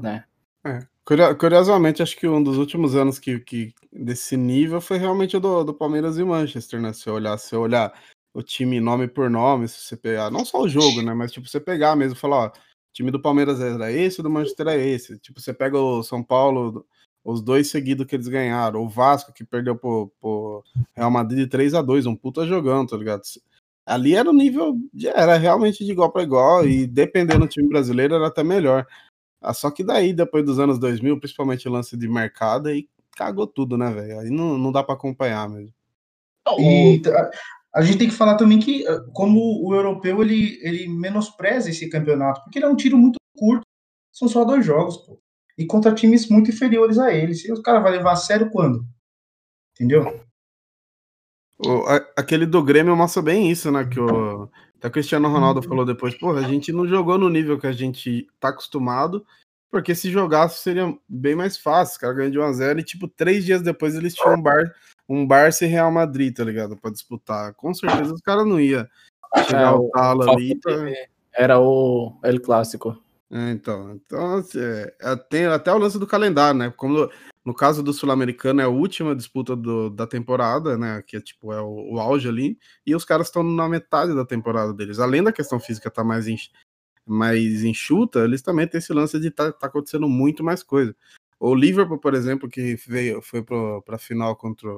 né? 0.00 0.24
É. 0.64 0.86
Curiosamente, 1.34 2.02
acho 2.02 2.16
que 2.16 2.28
um 2.28 2.42
dos 2.42 2.56
últimos 2.56 2.94
anos 2.94 3.18
que, 3.18 3.40
que 3.40 3.74
desse 3.92 4.36
nível 4.36 4.80
foi 4.80 4.96
realmente 4.96 5.36
o 5.36 5.40
do, 5.40 5.64
do 5.64 5.74
Palmeiras 5.74 6.18
e 6.18 6.24
Manchester, 6.24 6.80
né? 6.80 6.92
Se 6.92 7.10
olhar, 7.10 7.36
se 7.36 7.56
olhar 7.56 7.92
o 8.32 8.42
time 8.42 8.80
nome 8.80 9.08
por 9.08 9.28
nome, 9.28 9.68
se 9.68 9.80
você 9.80 9.96
pegar, 9.96 10.30
não 10.30 10.44
só 10.44 10.62
o 10.62 10.68
jogo, 10.68 11.02
né? 11.02 11.12
Mas 11.14 11.32
tipo, 11.32 11.48
você 11.48 11.60
pegar 11.60 11.96
mesmo, 11.96 12.16
falar, 12.16 12.36
ó, 12.36 12.46
o 12.48 12.52
time 12.92 13.10
do 13.10 13.20
Palmeiras 13.20 13.60
era 13.60 13.90
esse, 13.92 14.20
o 14.20 14.22
do 14.22 14.30
Manchester 14.30 14.68
é 14.68 14.78
esse. 14.78 15.18
Tipo, 15.18 15.40
você 15.40 15.52
pega 15.52 15.78
o 15.78 16.02
São 16.02 16.22
Paulo, 16.22 16.86
os 17.24 17.42
dois 17.42 17.70
seguidos 17.70 18.06
que 18.06 18.16
eles 18.16 18.28
ganharam, 18.28 18.82
o 18.82 18.88
Vasco 18.88 19.32
que 19.32 19.44
perdeu 19.44 19.76
pro, 19.76 20.12
pro 20.20 20.64
Real 20.94 21.10
Madrid 21.10 21.40
de 21.40 21.46
3 21.46 21.74
a 21.74 21.82
2 21.82 22.06
um 22.06 22.16
puta 22.16 22.46
jogando, 22.46 22.90
tá 22.90 22.96
ligado? 22.96 23.22
Ali 23.86 24.14
era 24.14 24.30
o 24.30 24.32
nível, 24.32 24.76
de, 24.92 25.08
era 25.08 25.36
realmente 25.36 25.84
de 25.84 25.90
igual 25.90 26.12
para 26.12 26.22
igual, 26.22 26.66
e 26.66 26.86
dependendo 26.86 27.40
do 27.40 27.48
time 27.48 27.68
brasileiro 27.68 28.14
era 28.14 28.28
até 28.28 28.44
melhor. 28.44 28.86
Ah, 29.40 29.54
só 29.54 29.70
que 29.70 29.82
daí, 29.82 30.12
depois 30.12 30.44
dos 30.44 30.58
anos 30.58 30.78
2000, 30.78 31.18
principalmente 31.18 31.66
o 31.66 31.72
lance 31.72 31.96
de 31.96 32.06
mercado, 32.06 32.68
aí 32.68 32.88
cagou 33.16 33.46
tudo, 33.46 33.76
né, 33.76 33.90
velho? 33.90 34.20
Aí 34.20 34.30
não, 34.30 34.56
não 34.56 34.70
dá 34.70 34.82
para 34.82 34.94
acompanhar 34.94 35.48
mesmo. 35.48 35.74
E 36.58 37.00
a, 37.74 37.82
gente 37.82 37.98
tem 37.98 38.08
que 38.08 38.14
falar 38.14 38.36
também 38.36 38.58
que, 38.58 38.86
ah, 38.86 39.00
como 39.12 39.66
o 39.66 39.74
europeu, 39.74 40.22
ele, 40.22 40.58
ele 40.62 40.88
menospreza 40.88 41.70
esse 41.70 41.88
campeonato, 41.88 42.42
porque 42.42 42.58
ele 42.58 42.66
é 42.66 42.68
um 42.68 42.76
tiro 42.76 42.96
muito 42.96 43.18
curto, 43.36 43.64
são 44.12 44.28
só 44.28 44.44
dois 44.44 44.64
jogos, 44.64 44.96
pô. 44.98 45.20
E 45.56 45.66
contra 45.66 45.94
times 45.94 46.28
muito 46.28 46.50
inferiores 46.50 46.98
a 46.98 47.12
ele. 47.12 47.34
Se 47.34 47.52
os 47.52 47.60
caras 47.60 47.82
vão 47.82 47.92
levar 47.92 48.12
a 48.12 48.16
sério 48.16 48.50
quando? 48.50 48.84
Entendeu? 49.74 50.24
O, 51.58 51.86
a, 51.86 51.96
aquele 52.16 52.46
do 52.46 52.62
Grêmio 52.62 52.96
mostra 52.96 53.20
bem 53.20 53.50
isso, 53.50 53.70
né? 53.70 53.84
Que 53.84 54.00
o, 54.00 54.48
até 54.76 54.88
o 54.88 54.90
Cristiano 54.90 55.28
Ronaldo 55.28 55.62
falou 55.62 55.84
depois, 55.84 56.14
porra, 56.14 56.40
a 56.40 56.48
gente 56.48 56.72
não 56.72 56.88
jogou 56.88 57.18
no 57.18 57.28
nível 57.28 57.58
que 57.58 57.66
a 57.66 57.72
gente 57.72 58.26
tá 58.40 58.48
acostumado, 58.48 59.24
porque 59.70 59.94
se 59.94 60.10
jogasse 60.10 60.62
seria 60.62 60.96
bem 61.06 61.34
mais 61.34 61.58
fácil. 61.58 61.92
Os 61.92 61.98
caras 61.98 62.16
ganham 62.16 62.30
de 62.30 62.38
1x0 62.38 62.80
e, 62.80 62.82
tipo, 62.82 63.06
três 63.06 63.44
dias 63.44 63.60
depois 63.60 63.94
eles 63.94 64.14
tinham 64.14 64.34
um 64.34 64.42
bar, 64.42 64.74
um 65.10 65.26
Barça 65.26 65.64
e 65.64 65.68
Real 65.68 65.90
Madrid, 65.90 66.34
tá 66.34 66.44
ligado? 66.44 66.76
Pra 66.76 66.90
disputar. 66.90 67.52
Com 67.54 67.74
certeza 67.74 68.14
os 68.14 68.20
caras 68.20 68.46
não 68.46 68.60
iam 68.60 68.86
chegar 69.46 69.72
É, 69.72 69.74
o- 69.74 69.90
talo 69.90 70.30
ali. 70.30 70.58
Pra... 70.60 70.76
TV. 70.76 70.94
Era 71.32 71.58
o 71.60 72.16
El 72.22 72.40
Clássico. 72.40 72.96
É, 73.32 73.50
então, 73.50 73.92
então 73.92 74.34
assim, 74.36 74.58
é, 74.60 74.94
é, 75.00 75.16
tem 75.16 75.46
até 75.46 75.72
o 75.72 75.78
lance 75.78 75.98
do 75.98 76.06
calendário, 76.06 76.58
né? 76.58 76.72
Como 76.76 76.94
no, 76.94 77.10
no 77.44 77.54
caso 77.54 77.82
do 77.82 77.92
Sul-Americano 77.92 78.60
é 78.60 78.64
a 78.64 78.68
última 78.68 79.14
disputa 79.14 79.54
do- 79.56 79.90
da 79.90 80.06
temporada, 80.06 80.76
né? 80.78 81.02
Que 81.06 81.16
é 81.16 81.20
tipo 81.20 81.52
é 81.52 81.60
o, 81.60 81.94
o 81.94 82.00
auge 82.00 82.28
ali, 82.28 82.58
e 82.86 82.94
os 82.94 83.04
caras 83.04 83.26
estão 83.28 83.42
na 83.42 83.68
metade 83.68 84.14
da 84.14 84.24
temporada 84.24 84.72
deles. 84.74 84.98
Além 84.98 85.22
da 85.22 85.32
questão 85.32 85.58
física 85.60 85.88
estar 85.88 86.02
mais, 86.04 86.26
enx- 86.28 86.50
mais 87.06 87.62
enxuta, 87.64 88.20
eles 88.20 88.42
também 88.42 88.66
têm 88.66 88.78
esse 88.78 88.92
lance 88.92 89.18
de 89.20 89.30
tá, 89.30 89.52
tá 89.52 89.66
acontecendo 89.68 90.08
muito 90.08 90.42
mais 90.44 90.62
coisa. 90.62 90.94
O 91.38 91.54
Liverpool, 91.54 91.98
por 91.98 92.14
exemplo, 92.14 92.48
que 92.50 92.74
veio, 92.86 93.22
foi 93.22 93.42
pro, 93.42 93.80
pra 93.82 93.96
final 93.96 94.34
contra 94.36 94.68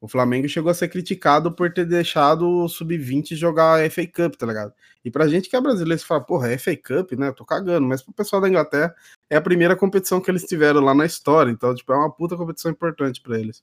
o- 0.00 0.08
Flamengo, 0.08 0.48
chegou 0.48 0.70
a 0.70 0.74
ser 0.74 0.88
criticado 0.88 1.52
por 1.52 1.72
ter 1.72 1.84
deixado 1.84 2.48
o 2.48 2.68
Sub-20 2.68 3.34
jogar 3.34 3.80
a 3.80 3.90
FA 3.90 4.06
Cup, 4.06 4.36
tá 4.36 4.46
ligado? 4.46 4.72
E 5.04 5.10
pra 5.10 5.28
gente 5.28 5.48
que 5.48 5.56
é 5.56 5.60
brasileiro, 5.60 5.98
você 6.00 6.06
fala, 6.06 6.20
porra, 6.20 6.50
é 6.50 6.58
FA 6.58 6.76
Cup, 6.76 7.12
né? 7.12 7.28
Eu 7.28 7.34
tô 7.34 7.44
cagando. 7.44 7.86
Mas 7.86 8.02
pro 8.02 8.12
pessoal 8.12 8.42
da 8.42 8.48
Inglaterra, 8.48 8.94
é 9.30 9.36
a 9.36 9.40
primeira 9.40 9.74
competição 9.76 10.20
que 10.20 10.30
eles 10.30 10.44
tiveram 10.44 10.80
lá 10.80 10.94
na 10.94 11.06
história. 11.06 11.50
Então, 11.50 11.74
tipo, 11.74 11.92
é 11.92 11.96
uma 11.96 12.10
puta 12.10 12.36
competição 12.36 12.70
importante 12.70 13.20
pra 13.20 13.38
eles. 13.38 13.62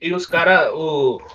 E 0.00 0.12
os 0.12 0.26
caras, 0.26 0.70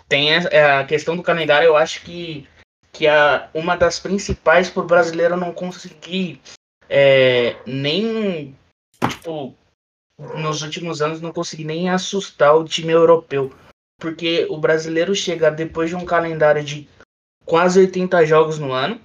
tem 0.08 0.36
a, 0.36 0.42
é, 0.52 0.78
a 0.80 0.86
questão 0.86 1.16
do 1.18 1.24
calendário, 1.24 1.66
eu 1.66 1.76
acho 1.76 2.04
que, 2.04 2.48
que 2.92 3.08
é 3.08 3.50
uma 3.54 3.76
das 3.76 4.00
principais 4.00 4.70
pro 4.70 4.84
brasileiro 4.84 5.36
não 5.36 5.52
conseguir 5.52 6.40
é, 6.88 7.56
nem, 7.66 8.56
tipo, 9.08 9.56
nos 10.18 10.62
últimos 10.62 11.02
anos 11.02 11.22
não 11.22 11.32
conseguir 11.32 11.64
nem 11.64 11.90
assustar 11.90 12.56
o 12.56 12.64
time 12.66 12.92
europeu. 12.92 13.52
Porque 14.00 14.48
o 14.50 14.58
brasileiro 14.58 15.14
chega 15.14 15.52
depois 15.52 15.90
de 15.90 15.96
um 15.96 16.06
calendário 16.06 16.64
de 16.64 16.88
quase 17.46 17.80
80 17.80 18.26
jogos 18.26 18.58
no 18.58 18.72
ano. 18.72 19.00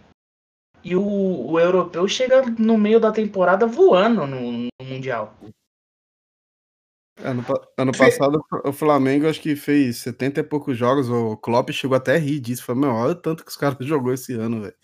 E 0.82 0.94
o, 0.94 1.02
o 1.02 1.58
europeu 1.58 2.06
chega 2.06 2.42
no 2.58 2.76
meio 2.76 3.00
da 3.00 3.10
temporada 3.10 3.66
voando 3.66 4.26
no, 4.26 4.52
no 4.52 4.68
Mundial. 4.82 5.34
Ano, 7.20 7.44
ano 7.78 7.92
passado, 7.96 8.44
o 8.64 8.72
Flamengo 8.72 9.28
acho 9.28 9.40
que 9.40 9.54
fez 9.56 9.98
70 9.98 10.40
e 10.40 10.44
poucos 10.44 10.76
jogos. 10.76 11.08
O 11.08 11.36
Klopp 11.36 11.70
chegou 11.70 11.96
até 11.96 12.16
a 12.16 12.18
rir 12.18 12.40
disso. 12.40 12.64
Falou, 12.64 12.82
meu, 12.82 12.90
olha 12.90 13.12
o 13.12 13.20
tanto 13.20 13.44
que 13.44 13.50
os 13.50 13.56
caras 13.56 13.78
jogou 13.86 14.12
esse 14.12 14.34
ano, 14.34 14.60
velho. 14.60 14.76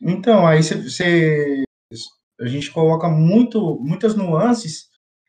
Então, 0.00 0.46
aí 0.46 0.62
você, 0.62 1.64
a 2.40 2.46
gente 2.46 2.70
coloca 2.70 3.08
muito, 3.08 3.78
muitas 3.80 4.14
nuances 4.14 4.87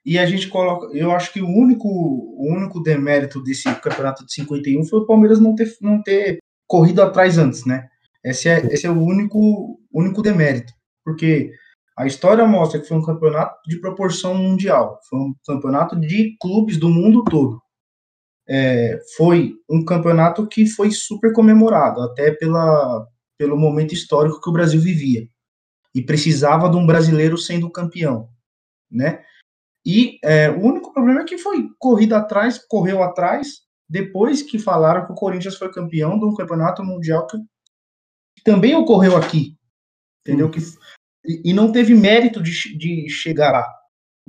e 0.10 0.17
a 0.17 0.26
gente 0.26 0.48
coloca. 0.48 0.88
Eu 0.98 1.12
acho 1.12 1.32
que 1.32 1.39
o 1.39 1.48
único, 1.48 1.88
o 1.88 2.52
único 2.52 2.82
demérito 2.82 3.43
desse 3.43 3.72
campeonato 3.76 4.26
de 4.26 4.34
51 4.34 4.84
foi 4.86 5.02
o 5.02 5.06
Palmeiras 5.06 5.39
não 5.39 5.54
ter, 5.54 5.72
não 5.82 6.02
ter 6.02 6.39
corrido 6.65 7.04
atrás 7.04 7.38
antes, 7.38 7.63
né? 7.63 7.88
Esse 8.24 8.50
é, 8.50 8.58
esse 8.74 8.88
é 8.88 8.89
o 8.89 9.00
único, 9.00 9.80
único 9.93 10.24
demérito, 10.24 10.74
porque 11.06 11.52
a 11.95 12.08
história 12.08 12.43
mostra 12.48 12.80
que 12.80 12.88
foi 12.88 12.98
um 12.98 13.06
campeonato 13.06 13.56
de 13.67 13.80
proporção 13.80 14.34
mundial, 14.34 15.00
foi 15.08 15.19
um 15.19 15.36
campeonato 15.45 15.95
de 15.95 16.36
clubes 16.41 16.78
do 16.78 16.89
mundo 16.89 17.24
todo. 17.26 17.62
É, 18.48 19.00
foi 19.15 19.54
um 19.69 19.86
campeonato 19.86 20.48
que 20.48 20.65
foi 20.65 20.89
super 20.89 21.32
comemorado, 21.34 22.02
até 22.02 22.32
pela, 22.32 23.08
pelo 23.38 23.56
momento 23.56 23.93
histórico 23.93 24.41
que 24.41 24.50
o 24.50 24.54
Brasil 24.54 24.82
vivia 24.82 25.28
e 25.93 26.02
precisava 26.02 26.67
de 26.67 26.78
um 26.78 26.88
brasileiro 26.88 27.38
sendo 27.38 27.69
campeão, 27.69 28.28
né? 28.89 29.24
E 29.91 30.19
é, 30.23 30.52
o 30.52 30.60
único 30.60 30.93
problema 30.93 31.21
é 31.21 31.23
que 31.23 31.39
foi 31.39 31.67
corrida 31.80 32.15
atrás, 32.15 32.60
correu 32.60 33.02
atrás, 33.02 33.62
depois 33.89 34.43
que 34.43 34.60
falaram 34.60 35.04
que 35.04 35.12
o 35.12 35.15
Corinthians 35.15 35.56
foi 35.56 35.71
campeão 35.71 36.19
de 36.19 36.25
um 36.25 36.36
campeonato 36.36 36.84
mundial 36.84 37.25
que, 37.25 37.38
também 38.45 38.75
ocorreu 38.75 39.17
aqui, 39.17 39.58
entendeu? 40.21 40.47
Que, 40.52 40.60
e, 41.25 41.49
e 41.49 41.54
não 41.54 41.71
teve 41.71 41.95
mérito 41.95 42.39
de, 42.39 42.78
de 42.78 43.10
chegar 43.10 43.52
lá, 43.52 43.67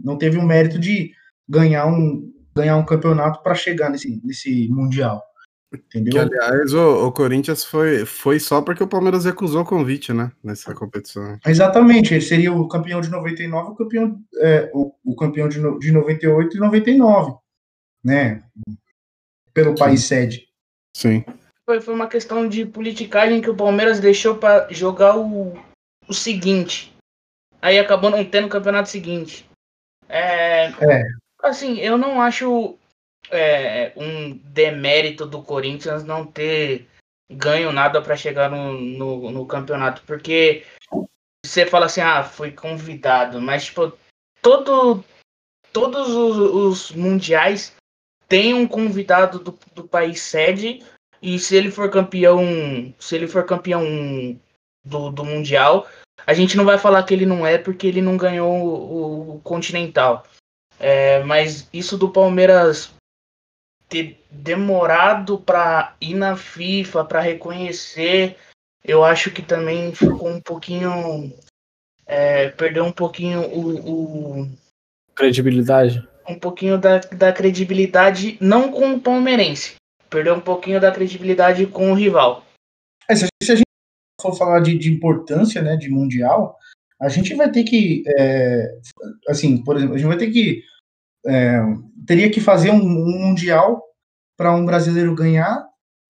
não 0.03 0.17
teve 0.17 0.39
o 0.39 0.43
mérito 0.43 0.79
de 0.79 1.13
ganhar 1.47 1.87
um, 1.87 2.33
ganhar 2.57 2.79
um 2.79 2.87
campeonato 2.87 3.43
para 3.43 3.55
chegar 3.55 3.91
nesse, 3.91 4.19
nesse 4.25 4.67
mundial, 4.71 5.23
entendeu? 5.73 6.13
Que, 6.13 6.19
aliás, 6.19 6.73
o, 6.75 7.07
o 7.07 7.13
Corinthians 7.13 7.65
foi, 7.65 8.05
foi 8.05 8.39
só 8.41 8.61
porque 8.63 8.83
o 8.83 8.89
Palmeiras 8.89 9.25
recusou 9.25 9.63
o 9.63 9.67
convite, 9.67 10.13
né? 10.13 10.33
Nessa 10.43 10.75
competição. 10.75 11.39
Exatamente, 11.47 12.15
ele 12.15 12.21
seria 12.21 12.53
o 12.53 12.67
campeão 12.69 13.01
de 13.01 13.09
99, 13.11 13.71
o 13.71 13.75
campeão, 13.75 14.21
é, 14.39 14.71
o, 14.75 14.93
o 15.05 15.15
campeão 15.17 15.49
de, 15.49 15.59
no- 15.61 15.79
de 15.79 15.93
98 15.93 16.57
e 16.57 16.61
99, 16.61 17.35
né? 18.05 18.43
Pelo 19.53 19.75
país 19.75 20.05
sede. 20.05 20.49
Sim. 20.97 21.25
Foi, 21.65 21.81
foi 21.81 21.95
uma 21.95 22.09
questão 22.09 22.49
de 22.49 22.67
politicagem 22.67 23.41
que 23.41 23.51
o 23.51 23.57
Palmeiras 23.57 24.01
deixou 24.01 24.37
pra 24.37 24.67
jogar 24.71 25.17
o, 25.17 25.55
o 26.09 26.13
seguinte. 26.15 26.93
Aí 27.63 27.79
acabou 27.79 28.11
não 28.11 28.25
tendo 28.25 28.47
o 28.47 28.51
campeonato 28.51 28.89
seguinte. 28.89 29.49
É, 30.09 30.67
É. 30.67 31.05
Assim, 31.43 31.79
eu 31.79 31.97
não 31.97 32.21
acho 32.21 32.77
é, 33.31 33.93
um 33.97 34.37
demérito 34.37 35.27
do 35.27 35.43
Corinthians 35.43 36.05
não 36.05 36.27
ter 36.27 36.89
ganho 37.31 37.73
nada 37.73 38.03
pra 38.03 38.17
chegar 38.17 38.51
no, 38.51 38.73
no, 38.73 39.31
no 39.31 39.47
campeonato. 39.47 40.03
Porque 40.07 40.65
você 41.45 41.67
fala 41.67 41.87
assim, 41.87 42.01
ah, 42.01 42.23
foi 42.23 42.53
convidado. 42.53 43.41
Mas, 43.41 43.67
tipo, 43.67 43.93
todo, 44.43 45.05
todos 45.73 46.09
os, 46.09 46.37
os 46.37 46.91
mundiais 46.93 47.75
tem 48.29 48.55
um 48.55 48.67
convidado 48.67 49.39
do, 49.39 49.59
do 49.75 49.89
país 49.89 50.21
sede 50.21 50.85
e 51.23 51.39
se 51.39 51.57
ele 51.57 51.71
for 51.71 51.91
campeão, 51.91 52.95
se 52.99 53.17
ele 53.17 53.27
for 53.27 53.45
campeão 53.45 53.85
do, 54.85 55.11
do 55.11 55.25
mundial, 55.25 55.87
a 56.27 56.33
gente 56.33 56.57
não 56.57 56.65
vai 56.65 56.79
falar 56.79 57.03
que 57.03 57.13
ele 57.13 57.27
não 57.27 57.47
é 57.47 57.59
porque 57.59 57.87
ele 57.87 58.01
não 58.01 58.17
ganhou 58.17 58.53
o, 58.53 59.37
o 59.37 59.41
continental. 59.41 60.25
É, 60.79 61.23
mas 61.25 61.69
isso 61.73 61.99
do 61.99 62.09
Palmeiras 62.09 62.95
ter 63.91 64.25
demorado 64.31 65.39
para 65.39 65.95
ir 66.01 66.15
na 66.15 66.37
FIFA 66.37 67.05
para 67.05 67.21
reconhecer, 67.21 68.37
eu 68.83 69.05
acho 69.05 69.31
que 69.31 69.43
também 69.43 69.93
ficou 69.93 70.29
um 70.29 70.41
pouquinho 70.41 71.33
é, 72.07 72.49
perdeu 72.51 72.85
um 72.85 72.93
pouquinho 72.93 73.43
o, 73.43 74.41
o 74.43 74.49
Credibilidade. 75.15 76.09
um 76.29 76.39
pouquinho 76.39 76.79
da, 76.79 76.99
da 76.99 77.33
credibilidade, 77.33 78.39
não 78.41 78.71
com 78.71 78.95
o 78.95 79.01
palmeirense. 79.01 79.75
Perdeu 80.09 80.35
um 80.35 80.41
pouquinho 80.41 80.81
da 80.81 80.91
credibilidade 80.91 81.67
com 81.67 81.93
o 81.93 81.95
rival. 81.95 82.45
É, 83.09 83.15
se, 83.15 83.27
se 83.43 83.53
a 83.53 83.57
gente 83.57 83.65
for 84.21 84.37
falar 84.37 84.61
de, 84.61 84.77
de 84.79 84.91
importância, 84.91 85.63
né, 85.63 85.77
de 85.77 85.89
mundial, 85.89 86.57
a 87.01 87.09
gente 87.09 87.35
vai 87.35 87.51
ter 87.51 87.65
que, 87.65 88.03
é, 88.07 88.79
assim, 89.29 89.63
por 89.63 89.77
exemplo, 89.77 89.95
a 89.95 89.99
gente 89.99 90.09
vai 90.09 90.19
ter 90.19 90.31
que, 90.31 90.63
é, 91.27 91.61
teria 92.07 92.31
que 92.31 92.41
fazer 92.41 92.71
um, 92.71 92.83
um 92.83 93.19
mundial 93.27 93.83
para 94.37 94.55
um 94.55 94.65
brasileiro 94.65 95.15
ganhar 95.15 95.67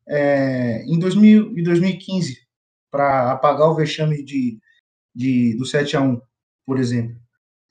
é, 0.08 0.84
em 0.84 0.98
2000, 0.98 1.58
em 1.58 1.62
2015, 1.62 2.38
para 2.90 3.32
apagar 3.32 3.68
o 3.68 3.74
vexame 3.74 4.24
de, 4.24 4.58
de, 5.14 5.56
do 5.56 5.64
7 5.64 5.96
a 5.96 6.00
1 6.00 6.20
por 6.66 6.78
exemplo. 6.78 7.16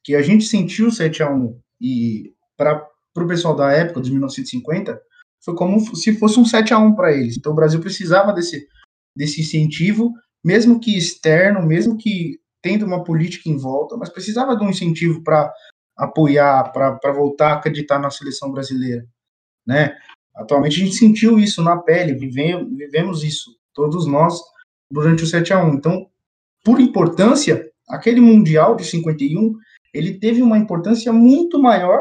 Que 0.03 0.15
a 0.15 0.21
gente 0.21 0.45
sentiu 0.45 0.87
o 0.87 0.91
7 0.91 1.23
a 1.23 1.31
1 1.31 1.59
e 1.79 2.33
para 2.57 2.85
o 3.15 3.27
pessoal 3.27 3.55
da 3.55 3.71
época, 3.71 4.01
de 4.01 4.11
1950, 4.11 5.01
foi 5.43 5.55
como 5.55 5.79
se 5.95 6.17
fosse 6.17 6.37
um 6.37 6.43
7 6.43 6.73
a 6.73 6.79
1 6.79 6.95
para 6.95 7.13
eles. 7.13 7.37
Então 7.37 7.53
o 7.53 7.55
Brasil 7.55 7.79
precisava 7.79 8.33
desse, 8.33 8.67
desse 9.15 9.39
incentivo, 9.39 10.13
mesmo 10.43 10.79
que 10.79 10.97
externo, 10.97 11.65
mesmo 11.65 11.97
que 11.97 12.39
tendo 12.61 12.85
uma 12.85 13.03
política 13.03 13.49
em 13.49 13.57
volta, 13.57 13.95
mas 13.95 14.09
precisava 14.09 14.55
de 14.57 14.63
um 14.65 14.69
incentivo 14.69 15.23
para 15.23 15.49
apoiar, 15.99 16.71
para 16.71 17.11
voltar 17.11 17.51
a 17.51 17.53
acreditar 17.55 17.99
na 17.99 18.09
seleção 18.09 18.51
brasileira, 18.51 19.05
né? 19.67 19.95
Atualmente 20.33 20.81
a 20.81 20.85
gente 20.85 20.95
sentiu 20.95 21.37
isso 21.37 21.61
na 21.61 21.77
pele, 21.77 22.13
vivemos, 22.13 22.75
vivemos 22.75 23.23
isso, 23.23 23.51
todos 23.73 24.07
nós, 24.07 24.39
durante 24.89 25.23
o 25.23 25.27
7 25.27 25.51
a 25.53 25.63
1 25.63 25.73
Então, 25.73 26.09
por 26.63 26.79
importância, 26.79 27.69
aquele 27.87 28.21
Mundial 28.21 28.75
de 28.75 28.85
51, 28.85 29.53
ele 29.93 30.17
teve 30.17 30.41
uma 30.41 30.57
importância 30.57 31.11
muito 31.11 31.59
maior 31.59 31.99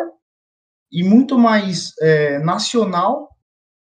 e 0.93 1.03
muito 1.03 1.37
mais 1.37 1.93
é, 2.01 2.39
nacional, 2.39 3.29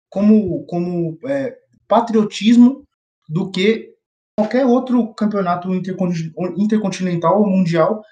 como, 0.09 0.65
como 0.65 1.19
é, 1.27 1.57
patriotismo, 1.87 2.85
do 3.29 3.51
que 3.51 3.95
qualquer 4.39 4.65
outro 4.65 5.13
campeonato 5.15 5.69
intercontinental 5.75 7.41
ou 7.41 7.47
mundial 7.47 8.03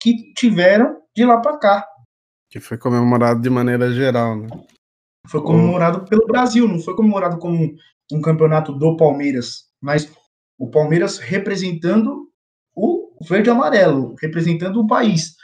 que 0.00 0.32
tiveram 0.34 1.03
de 1.14 1.24
lá 1.24 1.40
para 1.40 1.58
cá. 1.58 1.88
Que 2.50 2.60
foi 2.60 2.78
comemorado 2.78 3.40
de 3.40 3.50
maneira 3.50 3.92
geral, 3.92 4.36
né? 4.36 4.48
Foi 5.26 5.42
comemorado 5.42 6.04
pelo 6.04 6.26
Brasil, 6.26 6.68
não 6.68 6.78
foi 6.80 6.94
comemorado 6.94 7.38
como 7.38 7.74
um 8.12 8.20
campeonato 8.20 8.72
do 8.72 8.96
Palmeiras, 8.96 9.70
mas 9.80 10.12
o 10.58 10.70
Palmeiras 10.70 11.18
representando 11.18 12.30
o 12.74 13.16
verde 13.22 13.48
e 13.48 13.52
amarelo, 13.52 14.14
representando 14.20 14.80
o 14.80 14.86
país, 14.86 15.36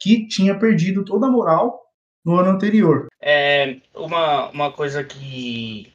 que 0.00 0.26
tinha 0.26 0.58
perdido 0.58 1.04
toda 1.04 1.26
a 1.26 1.30
moral 1.30 1.80
no 2.24 2.36
ano 2.36 2.50
anterior. 2.50 3.06
É 3.20 3.76
uma, 3.94 4.50
uma 4.50 4.72
coisa 4.72 5.04
que, 5.04 5.92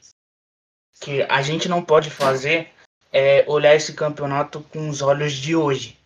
que 1.00 1.22
a 1.22 1.42
gente 1.42 1.68
não 1.68 1.82
pode 1.84 2.10
fazer 2.10 2.68
é 3.12 3.44
olhar 3.46 3.74
esse 3.74 3.92
campeonato 3.92 4.60
com 4.72 4.88
os 4.88 5.00
olhos 5.00 5.32
de 5.34 5.54
hoje. 5.54 5.96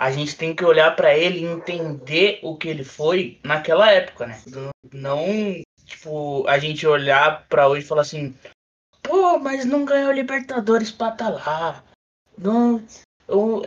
A 0.00 0.10
gente 0.10 0.34
tem 0.34 0.56
que 0.56 0.64
olhar 0.64 0.96
para 0.96 1.14
ele 1.14 1.40
e 1.40 1.44
entender 1.44 2.40
o 2.42 2.56
que 2.56 2.68
ele 2.68 2.82
foi 2.82 3.38
naquela 3.44 3.92
época, 3.92 4.26
né? 4.26 4.40
Não, 4.94 5.26
tipo, 5.84 6.48
a 6.48 6.58
gente 6.58 6.86
olhar 6.86 7.46
para 7.50 7.68
hoje 7.68 7.84
e 7.84 7.88
falar 7.88 8.00
assim: 8.00 8.34
pô, 9.02 9.38
mas 9.38 9.66
não 9.66 9.84
ganhou 9.84 10.10
Libertadores 10.10 10.90
pra 10.90 11.10
tá 11.10 11.28
lá. 11.28 11.84
Não, 12.38 12.82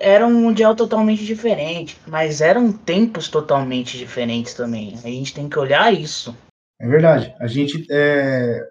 era 0.02 0.26
um 0.26 0.34
mundial 0.34 0.76
totalmente 0.76 1.24
diferente, 1.24 2.00
mas 2.08 2.42
eram 2.42 2.74
tempos 2.74 3.28
totalmente 3.28 3.96
diferentes 3.96 4.56
também. 4.56 4.96
A 5.04 5.08
gente 5.10 5.36
tem 5.36 5.48
que 5.48 5.60
olhar 5.60 5.94
isso. 5.94 6.36
É 6.82 6.88
verdade. 6.88 7.36
A 7.40 7.46
gente 7.46 7.86
é... 7.92 8.68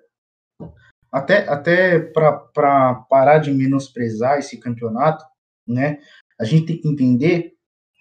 até 1.13 1.49
até 1.49 2.01
para 2.01 2.95
parar 3.09 3.39
de 3.39 3.53
menosprezar 3.53 4.39
esse 4.39 4.59
campeonato, 4.59 5.25
né? 5.65 6.01
A 6.41 6.45
gente 6.45 6.67
tem 6.67 6.81
que 6.81 6.89
entender 6.89 7.53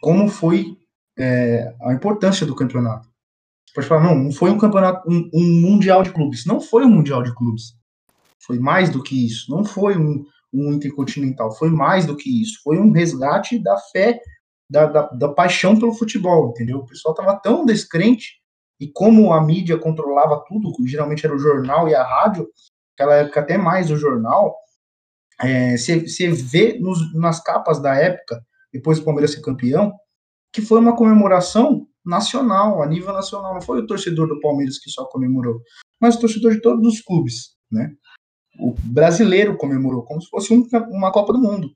como 0.02 0.28
foi 0.28 0.78
é, 1.18 1.74
a 1.82 1.94
importância 1.94 2.46
do 2.46 2.56
campeonato. 2.56 3.08
Você 3.66 3.76
pode 3.76 3.88
falar, 3.88 4.04
não, 4.04 4.16
não 4.16 4.32
foi 4.32 4.50
um 4.52 4.58
campeonato, 4.58 5.10
um, 5.10 5.30
um 5.34 5.62
mundial 5.62 6.04
de 6.04 6.12
clubes. 6.12 6.46
Não 6.46 6.60
foi 6.60 6.84
um 6.84 6.90
mundial 6.90 7.24
de 7.24 7.34
clubes. 7.34 7.74
Foi 8.40 8.60
mais 8.60 8.90
do 8.90 9.02
que 9.02 9.26
isso. 9.26 9.50
Não 9.50 9.64
foi 9.64 9.98
um, 9.98 10.26
um 10.54 10.74
intercontinental. 10.74 11.52
Foi 11.52 11.70
mais 11.70 12.06
do 12.06 12.18
que 12.18 12.42
isso. 12.42 12.60
Foi 12.64 12.78
um 12.78 12.92
resgate 12.92 13.60
da 13.60 13.78
fé, 13.78 14.20
da, 14.70 14.86
da, 14.88 15.08
da 15.08 15.30
paixão 15.30 15.78
pelo 15.78 15.94
futebol, 15.94 16.50
entendeu? 16.50 16.80
O 16.80 16.86
pessoal 16.86 17.14
estava 17.14 17.38
tão 17.40 17.66
descrente 17.66 18.42
e 18.80 18.88
como 18.88 19.32
a 19.32 19.40
mídia 19.40 19.78
controlava 19.78 20.44
tudo, 20.48 20.74
geralmente 20.88 21.24
era 21.24 21.36
o 21.36 21.40
jornal 21.40 21.88
e 21.88 21.94
a 21.94 22.04
rádio, 22.04 22.50
naquela 22.92 23.18
época 23.18 23.40
até 23.40 23.56
mais 23.56 23.92
o 23.92 23.96
jornal, 23.96 24.58
você 25.42 26.28
é, 26.28 26.32
vê 26.32 26.80
nos, 26.80 27.14
nas 27.16 27.42
capas 27.44 27.82
da 27.82 27.96
época, 27.96 28.42
depois 28.72 29.00
do 29.00 29.06
Palmeiras 29.06 29.32
ser 29.32 29.42
campeão, 29.42 29.92
que 30.54 30.62
foi 30.62 30.80
uma 30.80 30.96
comemoração 30.96 31.88
nacional, 32.06 32.82
a 32.82 32.88
nível 32.88 33.14
nacional. 33.14 33.54
Não 33.54 33.62
foi 33.62 33.80
o 33.80 33.88
torcedor 33.88 34.28
do 34.28 34.40
Palmeiras 34.40 34.78
que 34.80 34.90
só 34.90 35.06
comemorou, 35.06 35.62
mas 36.00 36.16
o 36.16 36.20
torcedor 36.20 36.54
de 36.54 36.62
todos 36.62 36.86
os 36.86 37.02
clubes, 37.02 37.56
né? 37.72 37.92
O 38.60 38.74
brasileiro 38.84 39.56
comemorou 39.56 40.04
como 40.04 40.22
se 40.22 40.30
fosse 40.30 40.54
um, 40.54 40.68
uma 40.90 41.12
Copa 41.12 41.34
do 41.34 41.40
Mundo. 41.40 41.72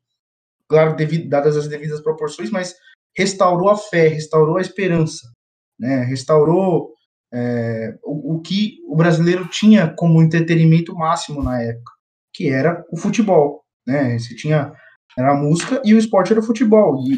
Claro, 0.67 0.95
devido, 0.95 1.29
dadas 1.29 1.55
as 1.55 1.67
devidas 1.67 2.01
proporções, 2.01 2.49
mas 2.49 2.75
restaurou 3.15 3.69
a 3.69 3.77
fé, 3.77 4.07
restaurou 4.07 4.57
a 4.57 4.61
esperança, 4.61 5.31
né? 5.79 6.03
restaurou 6.03 6.93
é, 7.33 7.97
o, 8.03 8.35
o, 8.35 8.41
que 8.41 8.79
o 8.87 8.95
brasileiro 8.95 9.47
tinha 9.47 9.93
como 9.95 10.21
entretenimento 10.21 10.93
máximo 10.95 11.41
na 11.41 11.61
época, 11.61 11.91
que 12.35 12.49
era 12.49 12.83
o 12.91 12.97
futebol. 12.97 13.63
Né? 13.87 14.19
Você 14.19 14.35
tinha 14.35 14.73
era 15.17 15.31
a 15.31 15.35
música 15.35 15.81
e 15.85 15.93
o 15.93 15.97
esporte 15.97 16.33
era 16.33 16.41
o 16.41 16.45
futebol. 16.45 17.01
E 17.07 17.17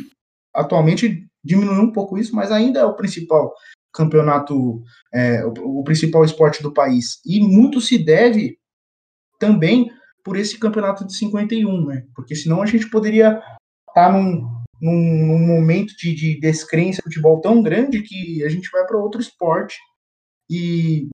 atualmente 0.54 1.28
diminuiu 1.44 1.82
um 1.82 1.92
pouco 1.92 2.18
isso, 2.18 2.36
mas 2.36 2.52
ainda 2.52 2.80
é 2.80 2.86
o 2.86 2.96
principal 2.96 3.54
campeonato, 3.94 4.84
é, 5.14 5.44
o, 5.44 5.80
o, 5.80 5.84
principal 5.84 6.24
esporte 6.24 6.62
do 6.62 6.74
país. 6.74 7.20
E 7.26 7.40
muito 7.40 7.82
se 7.82 7.98
deve 7.98 8.58
também 9.40 9.90
por 10.24 10.38
esse 10.38 10.60
campeonato 10.60 11.06
de 11.08 11.16
51, 11.16 11.86
né? 11.86 12.04
Porque 12.14 12.36
senão 12.36 12.62
a 12.62 12.66
gente 12.66 12.90
poderia 12.90 13.30
estar 13.90 13.94
tá 13.94 14.12
num, 14.12 14.42
num, 14.80 15.26
num, 15.26 15.40
momento 15.40 15.96
de, 15.98 16.14
de 16.14 16.40
descrença 16.40 17.02
do 17.02 17.06
futebol 17.06 17.42
tão 17.42 17.64
grande 17.64 18.04
que 18.04 18.44
a 18.44 18.50
gente 18.50 18.70
vai 18.72 18.86
para 18.86 19.00
outro 19.00 19.22
esporte 19.22 19.78
e 20.50 21.08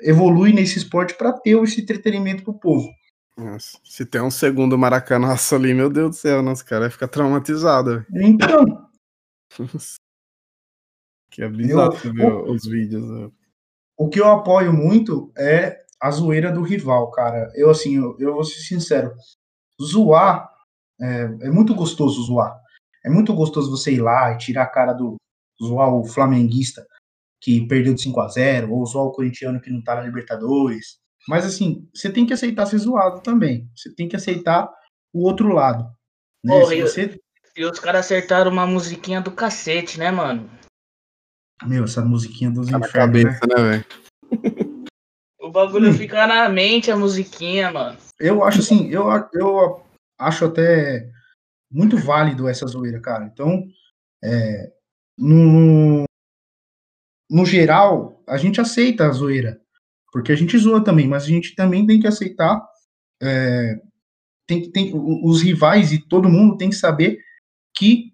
evolui 0.00 0.52
nesse 0.52 0.78
esporte 0.78 1.14
para 1.14 1.32
ter 1.32 1.60
esse 1.62 1.82
entretenimento 1.82 2.42
para 2.44 2.52
o 2.52 2.58
povo. 2.58 2.88
Nossa, 3.36 3.78
se 3.84 4.06
tem 4.06 4.22
um 4.22 4.30
segundo 4.30 4.78
maracanaço 4.78 5.54
ali, 5.54 5.74
meu 5.74 5.90
Deus 5.90 6.10
do 6.10 6.16
céu, 6.16 6.42
nosso 6.42 6.64
cara 6.64 6.82
vai 6.82 6.90
ficar 6.90 7.08
traumatizado. 7.08 8.04
Então. 8.14 8.88
que 11.30 11.42
é 11.42 11.48
bizarro 11.48 11.94
eu, 12.02 12.14
ver 12.14 12.32
o, 12.32 12.52
os 12.52 12.64
vídeos. 12.64 13.08
Né? 13.08 13.30
O 13.96 14.08
que 14.08 14.20
eu 14.20 14.28
apoio 14.28 14.72
muito 14.72 15.30
é 15.36 15.84
a 16.00 16.10
zoeira 16.10 16.50
do 16.50 16.62
rival, 16.62 17.10
cara. 17.10 17.52
Eu, 17.54 17.70
assim, 17.70 17.96
eu, 17.96 18.16
eu 18.18 18.34
vou 18.34 18.44
ser 18.44 18.60
sincero. 18.60 19.14
Zoar 19.80 20.50
é, 20.98 21.22
é, 21.42 21.50
muito 21.50 21.74
gostoso 21.74 22.22
zoar. 22.22 22.58
É 23.04 23.10
muito 23.10 23.34
gostoso 23.34 23.70
você 23.70 23.92
ir 23.92 24.00
lá 24.00 24.32
e 24.32 24.38
tirar 24.38 24.62
a 24.62 24.70
cara 24.70 24.92
do. 24.92 25.16
zoar 25.62 25.92
o 25.92 26.04
flamenguista 26.04 26.86
que 27.40 27.66
perdeu 27.66 27.94
de 27.94 28.02
5 28.02 28.18
a 28.20 28.28
0 28.28 28.72
ou 28.72 28.86
zoar 28.86 29.04
o 29.04 29.12
corintiano 29.12 29.60
que 29.60 29.70
não 29.70 29.82
tá 29.82 29.94
na 29.94 30.02
Libertadores. 30.02 30.98
Mas, 31.28 31.44
assim, 31.44 31.88
você 31.94 32.10
tem 32.10 32.24
que 32.24 32.32
aceitar 32.32 32.66
ser 32.66 32.78
zoado 32.78 33.20
também. 33.20 33.68
Você 33.74 33.94
tem 33.94 34.08
que 34.08 34.16
aceitar 34.16 34.70
o 35.12 35.24
outro 35.26 35.48
lado. 35.48 35.84
Né? 36.44 36.58
Porra, 36.58 36.76
você... 36.76 37.20
e, 37.56 37.60
e 37.60 37.64
os 37.64 37.78
caras 37.78 38.06
acertaram 38.06 38.50
uma 38.50 38.66
musiquinha 38.66 39.20
do 39.20 39.30
cacete, 39.30 39.98
né, 39.98 40.10
mano? 40.10 40.48
Meu, 41.64 41.84
essa 41.84 42.04
musiquinha 42.04 42.50
dos 42.50 42.68
tá 42.68 42.78
infernos, 42.78 42.92
cabeça, 42.92 43.46
né, 43.46 43.54
né 43.56 43.70
velho? 43.70 44.76
O 45.46 45.50
bagulho 45.50 45.90
hum. 45.90 45.94
fica 45.94 46.26
na 46.26 46.48
mente, 46.48 46.90
a 46.90 46.96
musiquinha, 46.96 47.70
mano. 47.70 47.96
Eu 48.18 48.42
acho 48.42 48.58
assim, 48.58 48.88
eu, 48.88 49.06
eu 49.32 49.86
acho 50.18 50.44
até 50.44 51.08
muito 51.70 51.96
válido 51.96 52.48
essa 52.48 52.66
zoeira, 52.66 53.00
cara. 53.00 53.26
Então, 53.26 53.64
é, 54.24 54.72
no, 55.16 56.04
no 57.30 57.46
geral, 57.46 58.20
a 58.26 58.36
gente 58.36 58.60
aceita 58.60 59.06
a 59.06 59.12
zoeira. 59.12 59.60
Porque 60.12 60.32
a 60.32 60.36
gente 60.36 60.56
zoa 60.56 60.82
também, 60.82 61.06
mas 61.06 61.24
a 61.24 61.26
gente 61.26 61.54
também 61.54 61.86
tem 61.86 62.00
que 62.00 62.06
aceitar. 62.06 62.62
É, 63.22 63.74
tem, 64.46 64.70
tem, 64.70 64.92
os 64.94 65.42
rivais 65.42 65.92
e 65.92 65.98
todo 65.98 66.28
mundo 66.28 66.56
tem 66.56 66.70
que 66.70 66.76
saber 66.76 67.18
que 67.76 68.12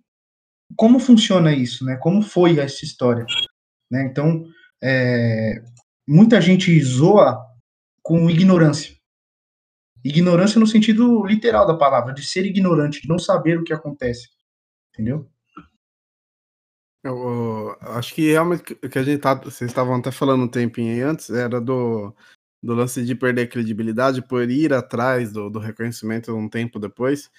como 0.77 0.99
funciona 0.99 1.53
isso, 1.53 1.85
né? 1.85 1.97
Como 1.97 2.23
foi 2.23 2.59
essa 2.59 2.85
história, 2.85 3.25
né? 3.91 4.05
Então, 4.05 4.45
é, 4.83 5.63
muita 6.09 6.41
gente 6.41 6.79
zoa 6.83 7.39
com 8.03 8.29
ignorância. 8.29 8.97
Ignorância 10.05 10.59
no 10.59 10.67
sentido 10.67 11.25
literal 11.25 11.67
da 11.67 11.77
palavra, 11.77 12.13
de 12.13 12.25
ser 12.25 12.45
ignorante, 12.45 13.03
de 13.03 13.09
não 13.09 13.19
saber 13.19 13.59
o 13.59 13.65
que 13.65 13.73
acontece. 13.73 14.29
Entendeu? 14.93 15.31
Eu, 17.05 17.17
eu 17.83 17.93
acho 17.93 18.15
que 18.15 18.31
realmente 18.31 18.75
o 18.75 18.89
que 18.89 18.99
a 18.99 19.03
gente 19.03 19.21
tá, 19.21 19.35
vocês 19.35 19.71
estavam 19.71 19.97
até 19.97 20.13
falando 20.13 20.45
um 20.45 20.49
tempinho 20.49 20.93
aí 20.93 21.01
antes, 21.01 21.31
era 21.31 21.61
do, 21.61 22.15
do 22.63 22.75
lance 22.75 23.05
de 23.05 23.15
perder 23.15 23.49
credibilidade 23.49 24.23
por 24.23 24.49
ir 24.49 24.73
atrás 24.73 25.33
do, 25.33 25.51
do 25.51 25.59
reconhecimento 25.59 26.35
um 26.35 26.49
tempo 26.49 26.79
depois, 26.79 27.31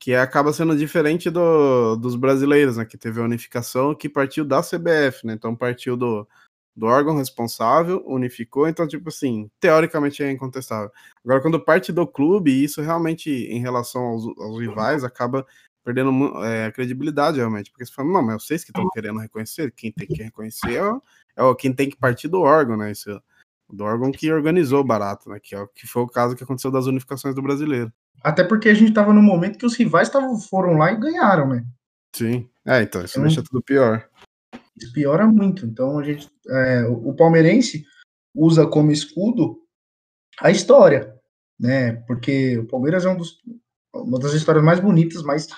que 0.00 0.14
acaba 0.14 0.52
sendo 0.52 0.74
diferente 0.76 1.28
do, 1.28 1.96
dos 1.96 2.16
brasileiros, 2.16 2.78
né? 2.78 2.86
Que 2.86 2.96
teve 2.96 3.20
a 3.20 3.24
unificação 3.24 3.94
que 3.94 4.08
partiu 4.08 4.44
da 4.44 4.62
CBF, 4.62 5.26
né? 5.26 5.34
Então 5.34 5.54
partiu 5.54 5.98
do, 5.98 6.26
do 6.74 6.86
órgão 6.86 7.18
responsável, 7.18 8.02
unificou, 8.06 8.66
então, 8.66 8.88
tipo 8.88 9.10
assim, 9.10 9.50
teoricamente 9.60 10.22
é 10.22 10.30
incontestável. 10.30 10.90
Agora, 11.22 11.42
quando 11.42 11.62
parte 11.62 11.92
do 11.92 12.06
clube, 12.06 12.64
isso 12.64 12.80
realmente, 12.80 13.30
em 13.30 13.60
relação 13.60 14.02
aos, 14.02 14.24
aos 14.38 14.58
rivais, 14.58 15.04
acaba 15.04 15.46
perdendo 15.84 16.44
é, 16.44 16.66
a 16.66 16.72
credibilidade, 16.72 17.38
realmente, 17.38 17.70
porque 17.70 17.86
você 17.86 17.92
fala, 17.92 18.12
não, 18.12 18.22
mas 18.22 18.44
vocês 18.44 18.64
que 18.64 18.70
estão 18.70 18.88
querendo 18.90 19.18
reconhecer, 19.18 19.72
quem 19.72 19.92
tem 19.92 20.06
que 20.06 20.22
reconhecer 20.22 20.76
é, 20.76 21.42
é 21.42 21.54
quem 21.58 21.72
tem 21.72 21.88
que 21.88 21.96
partir 21.96 22.28
do 22.28 22.40
órgão, 22.40 22.76
né, 22.76 22.90
isso, 22.90 23.20
do 23.68 23.84
órgão 23.84 24.12
que 24.12 24.30
organizou 24.32 24.80
o 24.80 24.86
barato, 24.86 25.30
né, 25.30 25.38
que, 25.40 25.54
é, 25.54 25.66
que 25.74 25.86
foi 25.86 26.02
o 26.02 26.08
caso 26.08 26.36
que 26.36 26.44
aconteceu 26.44 26.70
das 26.70 26.86
unificações 26.86 27.34
do 27.34 27.42
brasileiro. 27.42 27.92
Até 28.22 28.44
porque 28.44 28.68
a 28.68 28.74
gente 28.74 28.90
estava 28.90 29.12
no 29.12 29.22
momento 29.22 29.58
que 29.58 29.66
os 29.66 29.76
rivais 29.76 30.10
tavam, 30.10 30.38
foram 30.38 30.74
lá 30.74 30.92
e 30.92 31.00
ganharam, 31.00 31.48
né? 31.48 31.64
Sim, 32.14 32.48
é, 32.66 32.82
então, 32.82 33.02
isso 33.02 33.18
então, 33.18 33.22
deixa 33.26 33.42
tudo 33.42 33.62
pior 33.62 34.06
piora 34.88 35.26
muito. 35.26 35.66
Então 35.66 35.98
a 35.98 36.02
gente, 36.02 36.30
é, 36.48 36.84
o 36.86 37.14
palmeirense 37.14 37.84
usa 38.34 38.66
como 38.66 38.90
escudo 38.90 39.60
a 40.40 40.50
história, 40.50 41.14
né? 41.58 41.94
Porque 42.06 42.58
o 42.58 42.66
Palmeiras 42.66 43.04
é 43.04 43.10
um 43.10 43.16
dos, 43.16 43.40
uma 43.92 44.18
das 44.18 44.32
histórias 44.32 44.64
mais 44.64 44.80
bonitas, 44.80 45.22
mais, 45.22 45.48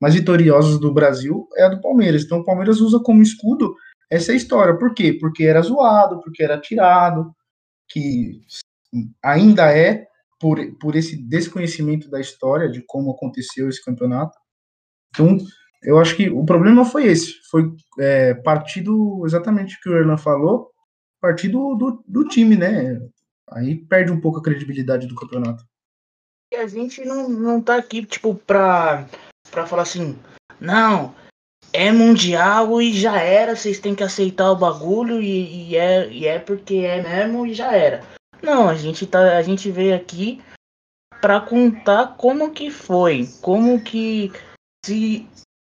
mais 0.00 0.14
vitoriosas 0.14 0.80
do 0.80 0.92
Brasil 0.92 1.46
é 1.56 1.64
a 1.64 1.68
do 1.68 1.80
Palmeiras. 1.80 2.24
Então 2.24 2.38
o 2.38 2.44
Palmeiras 2.44 2.80
usa 2.80 2.98
como 3.00 3.22
escudo 3.22 3.74
essa 4.10 4.32
história. 4.32 4.76
Por 4.76 4.94
quê? 4.94 5.12
Porque 5.12 5.44
era 5.44 5.60
zoado, 5.60 6.20
porque 6.20 6.42
era 6.42 6.60
tirado, 6.60 7.34
que 7.88 8.40
ainda 9.22 9.70
é 9.70 10.06
por, 10.40 10.58
por 10.78 10.96
esse 10.96 11.16
desconhecimento 11.16 12.08
da 12.08 12.20
história 12.20 12.68
de 12.68 12.82
como 12.86 13.10
aconteceu 13.10 13.68
esse 13.68 13.84
campeonato. 13.84 14.36
Então, 15.10 15.36
eu 15.82 15.98
acho 15.98 16.16
que 16.16 16.30
o 16.30 16.44
problema 16.44 16.84
foi 16.84 17.06
esse, 17.06 17.34
foi 17.50 17.70
é, 17.98 18.34
partido 18.34 19.22
exatamente 19.26 19.76
o 19.76 19.80
que 19.80 19.88
o 19.90 19.96
Erlan 19.96 20.16
falou, 20.16 20.70
partido 21.20 21.74
do, 21.74 22.02
do 22.06 22.26
time, 22.26 22.56
né? 22.56 23.00
Aí 23.50 23.76
perde 23.76 24.12
um 24.12 24.20
pouco 24.20 24.38
a 24.38 24.42
credibilidade 24.42 25.06
do 25.06 25.14
campeonato. 25.14 25.64
E 26.52 26.56
a 26.56 26.66
gente 26.66 27.04
não, 27.04 27.28
não 27.28 27.60
tá 27.60 27.76
aqui, 27.76 28.04
tipo, 28.04 28.34
pra, 28.34 29.06
pra 29.50 29.66
falar 29.66 29.82
assim, 29.82 30.18
não, 30.60 31.14
é 31.72 31.92
mundial 31.92 32.80
e 32.80 32.92
já 32.92 33.20
era, 33.20 33.54
vocês 33.54 33.78
têm 33.78 33.94
que 33.94 34.02
aceitar 34.02 34.50
o 34.50 34.56
bagulho 34.56 35.20
e, 35.20 35.70
e, 35.70 35.76
é, 35.76 36.08
e 36.10 36.26
é 36.26 36.38
porque 36.38 36.76
é 36.76 37.02
mesmo 37.02 37.46
e 37.46 37.54
já 37.54 37.72
era. 37.72 38.02
Não, 38.42 38.68
a 38.68 38.74
gente 38.74 39.06
tá, 39.06 39.36
a 39.36 39.42
gente 39.42 39.70
veio 39.70 39.94
aqui 39.94 40.42
para 41.20 41.40
contar 41.40 42.16
como 42.16 42.50
que 42.52 42.70
foi, 42.70 43.28
como 43.42 43.82
que 43.82 44.32
se 44.84 45.28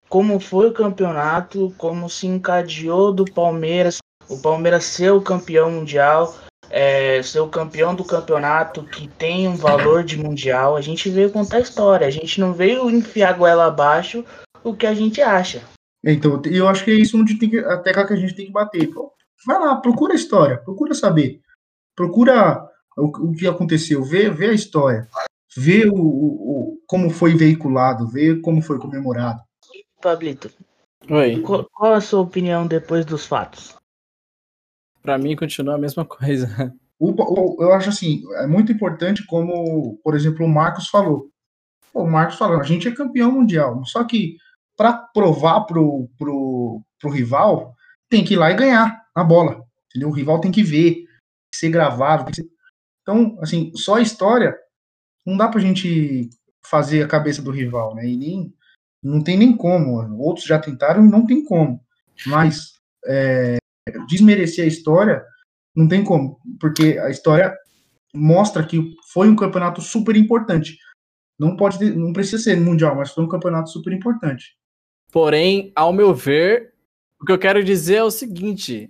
como 0.07 0.41
foi 0.41 0.67
o 0.67 0.73
campeonato, 0.73 1.73
como 1.77 2.09
se 2.09 2.27
encadeou 2.27 3.13
do 3.13 3.23
Palmeiras, 3.23 3.99
o 4.29 4.37
Palmeiras 4.37 4.83
ser 4.83 5.11
o 5.11 5.21
campeão 5.21 5.71
mundial, 5.71 6.35
é, 6.71 7.21
ser 7.21 7.39
o 7.41 7.49
campeão 7.49 7.93
do 7.93 8.03
campeonato 8.03 8.83
que 8.83 9.07
tem 9.07 9.47
um 9.47 9.55
valor 9.55 10.03
de 10.03 10.17
mundial. 10.17 10.75
A 10.75 10.81
gente 10.81 11.09
veio 11.09 11.29
contar 11.29 11.57
a 11.57 11.61
história, 11.61 12.07
a 12.07 12.11
gente 12.11 12.39
não 12.39 12.53
veio 12.53 12.89
enfiar 12.89 13.29
a 13.29 13.37
goela 13.37 13.65
abaixo 13.65 14.25
o 14.63 14.73
que 14.73 14.87
a 14.87 14.93
gente 14.93 15.21
acha. 15.21 15.61
Então, 16.03 16.41
eu 16.45 16.67
acho 16.67 16.83
que 16.83 16.91
é 16.91 16.95
isso 16.95 17.19
onde 17.19 17.37
tem 17.37 17.49
que, 17.49 17.59
a 17.59 17.77
tecla 17.77 18.07
que 18.07 18.13
a 18.13 18.17
gente 18.17 18.35
tem 18.35 18.45
que 18.45 18.51
bater. 18.51 18.89
Vai 19.45 19.59
lá, 19.59 19.75
procura 19.75 20.13
a 20.13 20.15
história, 20.15 20.57
procura 20.57 20.93
saber. 20.93 21.41
Procura 21.95 22.67
o, 22.97 23.29
o 23.29 23.33
que 23.33 23.47
aconteceu, 23.47 24.03
vê, 24.03 24.29
vê 24.29 24.47
a 24.47 24.53
história, 24.53 25.07
vê 25.55 25.85
o, 25.85 25.95
o, 25.95 26.77
como 26.87 27.09
foi 27.09 27.35
veiculado, 27.35 28.07
vê 28.07 28.35
como 28.35 28.61
foi 28.61 28.79
comemorado. 28.79 29.41
Pablito, 30.01 30.49
Oi. 31.09 31.41
qual, 31.41 31.67
qual 31.71 31.93
a 31.93 32.01
sua 32.01 32.21
opinião 32.21 32.65
depois 32.65 33.05
dos 33.05 33.25
fatos? 33.25 33.75
Pra 35.01 35.17
mim 35.17 35.35
continua 35.35 35.75
a 35.75 35.79
mesma 35.79 36.05
coisa. 36.05 36.73
O, 36.99 37.11
o, 37.11 37.63
eu 37.63 37.73
acho 37.73 37.89
assim, 37.89 38.23
é 38.35 38.45
muito 38.45 38.71
importante 38.71 39.25
como, 39.25 39.99
por 40.03 40.15
exemplo, 40.15 40.45
o 40.45 40.49
Marcos 40.49 40.87
falou. 40.87 41.29
O 41.93 42.05
Marcos 42.05 42.37
falou, 42.37 42.59
a 42.59 42.63
gente 42.63 42.87
é 42.87 42.93
campeão 42.93 43.31
mundial, 43.31 43.83
só 43.85 44.03
que 44.03 44.37
para 44.77 44.93
provar 44.93 45.61
pro, 45.61 46.09
pro, 46.17 46.81
pro 46.99 47.11
rival, 47.11 47.75
tem 48.09 48.23
que 48.23 48.33
ir 48.33 48.37
lá 48.37 48.51
e 48.51 48.55
ganhar 48.55 49.01
a 49.13 49.23
bola. 49.23 49.63
Entendeu? 49.89 50.09
O 50.09 50.13
rival 50.13 50.39
tem 50.39 50.51
que 50.51 50.63
ver, 50.63 51.05
ser 51.53 51.69
gravado. 51.69 52.33
Ser... 52.33 52.45
Então, 53.01 53.37
assim, 53.41 53.71
só 53.75 53.95
a 53.95 54.01
história 54.01 54.55
não 55.25 55.35
dá 55.35 55.47
pra 55.47 55.59
gente 55.59 56.29
fazer 56.63 57.03
a 57.03 57.07
cabeça 57.07 57.41
do 57.41 57.51
rival, 57.51 57.95
né? 57.95 58.07
E 58.07 58.15
nem, 58.15 58.53
não 59.03 59.23
tem 59.23 59.37
nem 59.37 59.55
como. 59.55 59.97
Outros 60.23 60.45
já 60.45 60.59
tentaram 60.59 61.05
e 61.05 61.09
não 61.09 61.25
tem 61.25 61.43
como. 61.43 61.83
Mas 62.25 62.73
é, 63.05 63.57
desmerecer 64.07 64.65
a 64.65 64.67
história 64.67 65.23
não 65.75 65.87
tem 65.87 66.03
como, 66.03 66.39
porque 66.59 66.99
a 66.99 67.09
história 67.09 67.55
mostra 68.13 68.65
que 68.65 68.93
foi 69.13 69.29
um 69.29 69.35
campeonato 69.35 69.81
super 69.81 70.15
importante. 70.15 70.77
Não 71.39 71.55
pode, 71.55 71.83
não 71.95 72.13
precisa 72.13 72.43
ser 72.43 72.57
mundial, 72.57 72.95
mas 72.95 73.11
foi 73.11 73.23
um 73.23 73.29
campeonato 73.29 73.69
super 73.69 73.93
importante. 73.93 74.55
Porém, 75.11 75.71
ao 75.75 75.91
meu 75.91 76.13
ver, 76.13 76.73
o 77.19 77.25
que 77.25 77.31
eu 77.31 77.39
quero 77.39 77.63
dizer 77.63 77.95
é 77.95 78.03
o 78.03 78.11
seguinte: 78.11 78.89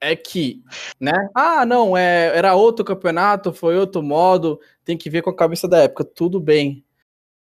é 0.00 0.16
que, 0.16 0.62
né? 1.00 1.12
Ah, 1.34 1.64
não, 1.64 1.96
é, 1.96 2.36
era 2.36 2.54
outro 2.54 2.84
campeonato, 2.84 3.52
foi 3.52 3.76
outro 3.78 4.02
modo, 4.02 4.60
tem 4.84 4.96
que 4.96 5.08
ver 5.08 5.22
com 5.22 5.30
a 5.30 5.36
cabeça 5.36 5.68
da 5.68 5.78
época, 5.78 6.04
tudo 6.04 6.40
bem. 6.40 6.84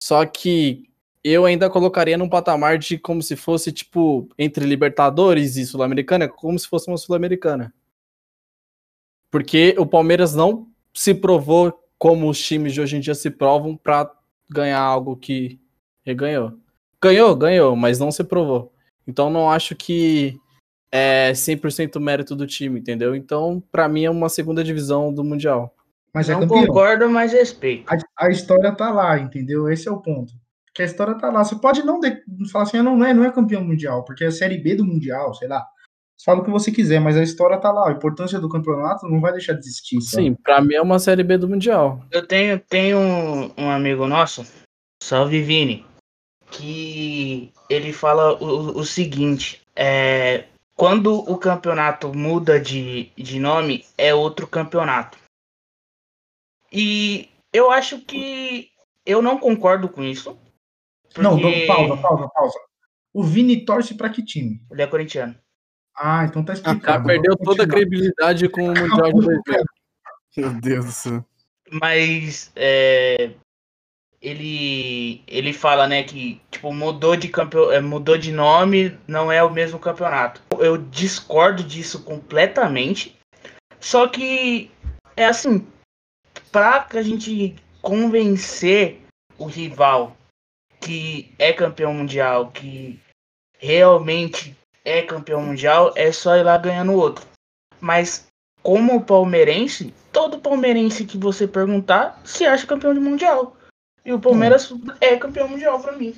Só 0.01 0.25
que 0.25 0.90
eu 1.23 1.45
ainda 1.45 1.69
colocaria 1.69 2.17
num 2.17 2.29
patamar 2.29 2.77
de 2.77 2.97
como 2.97 3.21
se 3.21 3.35
fosse, 3.35 3.71
tipo, 3.71 4.27
entre 4.37 4.65
Libertadores 4.65 5.55
e 5.55 5.65
Sul-Americana, 5.65 6.27
como 6.27 6.57
se 6.57 6.67
fosse 6.67 6.87
uma 6.87 6.97
Sul-Americana. 6.97 7.73
Porque 9.29 9.75
o 9.77 9.85
Palmeiras 9.85 10.35
não 10.35 10.67
se 10.93 11.13
provou 11.13 11.79
como 11.97 12.29
os 12.29 12.39
times 12.39 12.73
de 12.73 12.81
hoje 12.81 12.97
em 12.97 12.99
dia 12.99 13.15
se 13.15 13.29
provam 13.29 13.77
para 13.77 14.11
ganhar 14.49 14.81
algo 14.81 15.15
que 15.15 15.59
ele 16.05 16.15
ganhou. 16.15 16.53
Ganhou, 17.01 17.35
ganhou, 17.35 17.75
mas 17.75 17.99
não 17.99 18.11
se 18.11 18.23
provou. 18.23 18.73
Então 19.07 19.29
não 19.29 19.49
acho 19.49 19.75
que 19.75 20.39
é 20.91 21.31
100% 21.31 21.99
mérito 21.99 22.35
do 22.35 22.45
time, 22.45 22.79
entendeu? 22.79 23.15
Então, 23.15 23.63
para 23.71 23.87
mim 23.87 24.03
é 24.03 24.09
uma 24.09 24.27
segunda 24.27 24.63
divisão 24.63 25.13
do 25.13 25.23
Mundial. 25.23 25.73
Mas 26.13 26.27
é 26.27 26.33
não 26.33 26.41
campeão. 26.41 26.65
concordo, 26.65 27.09
mas 27.09 27.31
respeito. 27.31 27.85
A, 27.89 28.25
a 28.25 28.29
história 28.29 28.75
tá 28.75 28.91
lá, 28.91 29.17
entendeu? 29.17 29.69
Esse 29.69 29.87
é 29.87 29.91
o 29.91 30.01
ponto. 30.01 30.33
Porque 30.71 30.83
a 30.83 30.85
história 30.85 31.15
tá 31.15 31.29
lá. 31.29 31.43
Você 31.43 31.55
pode 31.55 31.83
não 31.83 31.99
de, 31.99 32.23
falar 32.49 32.63
assim, 32.63 32.77
ah, 32.77 32.83
não 32.83 33.03
é, 33.03 33.13
não 33.13 33.25
é 33.25 33.31
campeão 33.31 33.63
mundial, 33.63 34.03
porque 34.05 34.23
é 34.23 34.27
a 34.27 34.31
série 34.31 34.57
B 34.57 34.75
do 34.75 34.85
mundial, 34.85 35.33
sei 35.33 35.47
lá. 35.47 35.65
Você 36.17 36.25
fala 36.25 36.39
o 36.39 36.43
que 36.43 36.51
você 36.51 36.71
quiser, 36.71 36.99
mas 37.01 37.17
a 37.17 37.23
história 37.23 37.57
tá 37.57 37.71
lá. 37.71 37.89
A 37.89 37.91
importância 37.91 38.39
do 38.39 38.47
campeonato 38.47 39.07
não 39.07 39.19
vai 39.19 39.33
deixar 39.33 39.53
de 39.53 39.59
existir. 39.59 40.01
sabe? 40.01 40.23
Sim, 40.23 40.33
pra 40.35 40.61
mim 40.61 40.75
é 40.75 40.81
uma 40.81 40.99
série 40.99 41.23
B 41.23 41.37
do 41.37 41.49
Mundial. 41.49 42.01
Eu 42.11 42.25
tenho, 42.25 42.59
tenho 42.59 42.97
um, 42.97 43.51
um 43.57 43.69
amigo 43.69 44.07
nosso, 44.07 44.45
salve 45.03 45.41
Vini, 45.41 45.85
que 46.51 47.51
ele 47.69 47.91
fala 47.91 48.41
o, 48.41 48.79
o 48.79 48.85
seguinte: 48.85 49.61
é, 49.75 50.45
quando 50.75 51.13
o 51.13 51.37
campeonato 51.37 52.13
muda 52.13 52.59
de, 52.59 53.11
de 53.17 53.39
nome, 53.39 53.85
é 53.97 54.13
outro 54.13 54.47
campeonato. 54.47 55.17
E 56.71 57.29
eu 57.51 57.69
acho 57.71 57.99
que 57.99 58.69
eu 59.05 59.21
não 59.21 59.37
concordo 59.37 59.89
com 59.89 60.03
isso. 60.03 60.37
Não, 61.17 61.39
porque 61.39 61.65
não, 61.65 61.75
pausa, 61.75 62.01
pausa, 62.01 62.29
pausa. 62.33 62.59
O 63.13 63.23
Vini 63.23 63.65
torce 63.65 63.93
pra 63.95 64.09
que 64.09 64.23
time? 64.23 64.61
Ele 64.71 64.81
é 64.81 64.87
corintiano. 64.87 65.35
Ah, 65.95 66.25
então 66.25 66.43
tá 66.43 66.53
explicado. 66.53 67.05
perdeu 67.05 67.35
Vamos 67.37 67.45
toda 67.45 67.63
a 67.63 67.67
credibilidade 67.67 68.47
com 68.47 68.63
o 68.63 68.67
Mundial 68.67 69.11
de 69.11 69.21
2000. 69.21 69.63
Meu 70.37 70.49
Deus 70.61 70.85
do 70.85 70.91
céu. 70.91 71.25
Mas 71.69 72.51
é, 72.55 73.31
ele 74.21 75.23
ele 75.27 75.51
fala, 75.51 75.87
né, 75.87 76.03
que 76.03 76.41
tipo 76.49 76.73
mudou 76.73 77.15
de 77.15 77.27
campeão, 77.27 77.71
é, 77.71 77.81
mudou 77.81 78.17
de 78.17 78.31
nome, 78.31 78.97
não 79.07 79.31
é 79.31 79.43
o 79.43 79.49
mesmo 79.49 79.79
campeonato. 79.79 80.41
Eu 80.59 80.77
discordo 80.77 81.63
disso 81.63 82.03
completamente. 82.03 83.17
Só 83.79 84.07
que 84.07 84.71
é 85.15 85.25
assim, 85.25 85.67
pra 86.51 86.81
que 86.81 86.97
a 86.97 87.01
gente 87.01 87.55
convencer 87.81 89.01
o 89.37 89.45
rival 89.45 90.15
que 90.81 91.33
é 91.37 91.53
campeão 91.53 91.93
mundial, 91.93 92.51
que 92.51 92.99
realmente 93.59 94.57
é 94.83 95.01
campeão 95.03 95.41
mundial, 95.41 95.93
é 95.95 96.11
só 96.11 96.35
ir 96.35 96.43
lá 96.43 96.57
ganhando 96.57 96.93
outro. 96.93 97.25
Mas 97.79 98.27
como 98.63 99.03
palmeirense, 99.03 99.93
todo 100.11 100.39
palmeirense 100.39 101.05
que 101.05 101.17
você 101.17 101.47
perguntar 101.47 102.19
se 102.25 102.45
acha 102.45 102.67
campeão 102.67 102.93
de 102.93 102.99
mundial. 102.99 103.55
E 104.03 104.11
o 104.11 104.19
Palmeiras 104.19 104.73
é 104.99 105.15
campeão 105.15 105.47
mundial 105.47 105.79
pra 105.79 105.95
mim. 105.95 106.15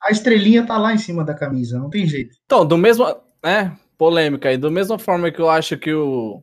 A 0.00 0.12
estrelinha 0.12 0.64
tá 0.64 0.78
lá 0.78 0.94
em 0.94 0.98
cima 0.98 1.24
da 1.24 1.34
camisa, 1.34 1.78
não 1.78 1.90
tem 1.90 2.06
jeito. 2.06 2.36
Então, 2.44 2.64
do 2.64 2.78
mesmo. 2.78 3.04
É, 3.42 3.72
polêmica 3.96 4.48
aí. 4.48 4.56
Da 4.56 4.70
mesma 4.70 4.98
forma 4.98 5.30
que 5.30 5.40
eu 5.40 5.50
acho 5.50 5.76
que 5.76 5.92
o 5.92 6.42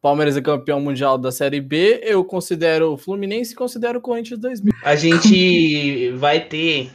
Palmeiras 0.00 0.36
é 0.36 0.40
campeão 0.40 0.80
mundial 0.80 1.18
da 1.18 1.30
Série 1.30 1.60
B, 1.60 2.00
eu 2.02 2.24
considero 2.24 2.92
o 2.92 2.96
Fluminense 2.96 3.52
e 3.52 3.56
considero 3.56 3.98
o 3.98 4.02
Corinthians 4.02 4.40
2000. 4.40 4.72
A 4.82 4.96
gente 4.96 6.10
vai 6.12 6.40
ter 6.40 6.90